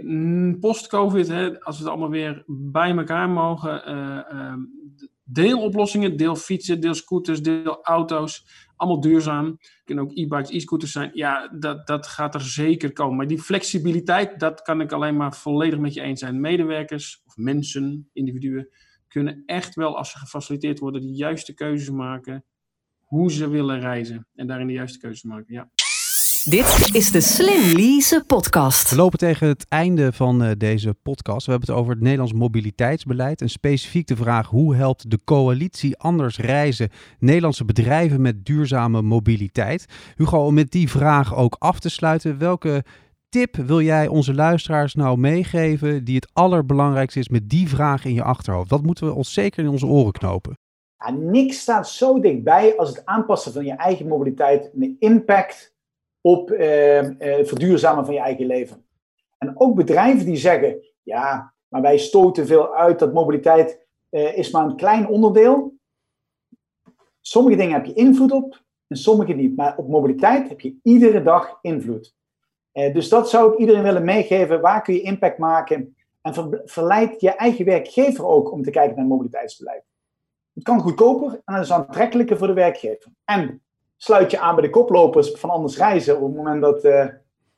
post-COVID, 0.61 1.31
als 1.65 1.79
we 1.79 1.83
het 1.83 1.93
allemaal 1.93 2.11
weer 2.11 2.43
bij 2.47 2.97
elkaar 2.97 3.29
mogen, 3.29 3.91
uh, 3.91 4.55
deeloplossingen, 5.25 6.17
deel 6.17 6.37
fietsen, 6.37 6.81
deel 6.81 6.95
scooters, 6.95 7.43
deel 7.43 7.83
auto's, 7.83 8.67
allemaal 8.79 9.01
duurzaam. 9.01 9.59
Kunnen 9.85 10.05
ook 10.05 10.17
e-bikes, 10.17 10.51
e-scooters 10.51 10.93
zijn. 10.93 11.11
Ja, 11.15 11.49
dat, 11.49 11.87
dat 11.87 12.07
gaat 12.07 12.35
er 12.35 12.41
zeker 12.41 12.93
komen. 12.93 13.17
Maar 13.17 13.27
die 13.27 13.43
flexibiliteit, 13.43 14.41
dat 14.41 14.63
kan 14.63 14.81
ik 14.81 14.93
alleen 14.93 15.17
maar 15.17 15.35
volledig 15.35 15.79
met 15.79 15.95
je 15.95 16.01
eens 16.01 16.21
zijn. 16.21 16.41
Medewerkers 16.41 17.23
of 17.27 17.37
mensen, 17.37 18.09
individuen, 18.13 18.69
kunnen 19.09 19.43
echt 19.47 19.75
wel, 19.75 19.97
als 19.97 20.11
ze 20.11 20.19
gefaciliteerd 20.19 20.79
worden, 20.79 21.01
de 21.01 21.15
juiste 21.15 21.55
keuzes 21.55 21.91
maken 21.91 22.45
hoe 22.99 23.33
ze 23.33 23.49
willen 23.49 23.81
reizen. 23.81 24.27
En 24.35 24.47
daarin 24.47 24.67
de 24.67 24.73
juiste 24.73 24.99
keuzes 24.99 25.23
maken, 25.23 25.55
ja. 25.55 25.71
Dit 26.49 26.95
is 26.95 27.11
de 27.13 27.21
Slim 27.21 27.77
Lease 27.77 28.25
podcast. 28.27 28.91
We 28.91 28.97
lopen 28.97 29.19
tegen 29.19 29.49
het 29.49 29.67
einde 29.69 30.13
van 30.13 30.43
uh, 30.43 30.51
deze 30.59 30.95
podcast. 30.95 31.47
We 31.47 31.51
hebben 31.51 31.69
het 31.69 31.79
over 31.79 31.93
het 31.93 32.03
Nederlands 32.03 32.33
mobiliteitsbeleid. 32.33 33.41
En 33.41 33.49
specifiek 33.49 34.07
de 34.07 34.17
vraag 34.17 34.49
hoe 34.49 34.75
helpt 34.75 35.11
de 35.11 35.19
coalitie 35.25 35.99
anders 35.99 36.39
reizen 36.39 36.89
Nederlandse 37.19 37.65
bedrijven 37.65 38.21
met 38.21 38.45
duurzame 38.45 39.03
mobiliteit? 39.03 39.87
Hugo, 40.17 40.47
om 40.47 40.55
met 40.55 40.71
die 40.71 40.91
vraag 40.91 41.37
ook 41.37 41.57
af 41.59 41.81
te 41.81 41.91
sluiten, 41.91 42.39
welke 42.39 42.85
tip 43.29 43.57
wil 43.57 43.81
jij 43.81 44.07
onze 44.07 44.35
luisteraars 44.35 44.95
nou 44.95 45.19
meegeven 45.19 46.05
die 46.05 46.15
het 46.15 46.31
allerbelangrijkste 46.33 47.19
is 47.19 47.29
met 47.29 47.49
die 47.49 47.69
vraag 47.69 48.05
in 48.05 48.15
je 48.15 48.23
achterhoofd? 48.23 48.71
Wat 48.71 48.83
moeten 48.83 49.07
we 49.07 49.15
ons 49.15 49.33
zeker 49.33 49.65
in 49.65 49.71
onze 49.71 49.87
oren 49.87 50.13
knopen? 50.13 50.59
Ja, 50.99 51.11
niks 51.11 51.61
staat 51.61 51.89
zo 51.89 52.21
dichtbij 52.21 52.77
als 52.77 52.89
het 52.89 53.07
aanpassen 53.07 53.53
van 53.53 53.65
je 53.65 53.73
eigen 53.73 54.07
mobiliteit 54.07 54.71
en 54.73 54.81
de 54.81 54.97
impact 54.99 55.77
op 56.29 56.51
eh, 56.51 56.99
eh, 56.99 57.47
verduurzamen 57.47 58.05
van 58.05 58.15
je 58.15 58.21
eigen 58.21 58.47
leven. 58.47 58.87
En 59.39 59.61
ook 59.61 59.75
bedrijven 59.75 60.25
die 60.25 60.37
zeggen, 60.37 60.85
ja, 61.03 61.55
maar 61.69 61.81
wij 61.81 61.99
stoten 61.99 62.47
veel 62.47 62.75
uit, 62.75 62.99
dat 62.99 63.13
mobiliteit 63.13 63.87
eh, 64.09 64.39
is 64.39 64.51
maar 64.51 64.65
een 64.65 64.77
klein 64.77 65.09
onderdeel. 65.09 65.77
Sommige 67.21 67.57
dingen 67.57 67.73
heb 67.73 67.85
je 67.85 67.93
invloed 67.93 68.33
op 68.33 68.63
en 68.87 68.97
sommige 68.97 69.33
niet. 69.33 69.57
Maar 69.57 69.77
op 69.77 69.89
mobiliteit 69.89 70.49
heb 70.49 70.61
je 70.61 70.79
iedere 70.83 71.23
dag 71.23 71.59
invloed. 71.63 72.17
dus 72.73 73.09
dat 73.09 73.31
zou 73.31 73.53
ik 73.53 73.59
iedereen 73.59 73.83
willen 73.83 74.05
meegeven. 74.05 74.61
Waar 74.61 74.83
kun 74.83 74.95
je 74.95 75.01
impact 75.01 75.39
maken? 75.39 75.97
En 76.21 76.35
ver, 76.35 76.63
verleid 76.65 77.21
je 77.21 77.31
eigen 77.31 77.65
werkgever 77.65 78.27
ook 78.27 78.53
om 78.53 78.63
te 78.63 78.71
kijken 78.71 78.97
naar 78.97 79.07
mobiliteitsbeleid. 79.07 79.85
Het 80.55 80.65
kan 80.65 80.81
goedkoper 80.81 81.41
en 81.45 81.55
het 81.55 81.65
is 81.65 81.73
aantrekkelijker 81.73 82.37
voor 82.37 82.47
de 82.47 82.53
werkgever. 82.53 83.13
En 83.25 83.63
sluit 83.99 84.31
je 84.31 84.39
aan 84.39 84.55
bij 84.55 84.65
de 84.65 84.71
koplopers 84.71 85.31
van 85.31 85.51
Anders 85.51 85.77
Reizen 85.77 86.17
op 86.17 86.23
het 86.23 86.37
moment 86.37 86.63
dat, 86.63 86.85
uh, 86.85 87.07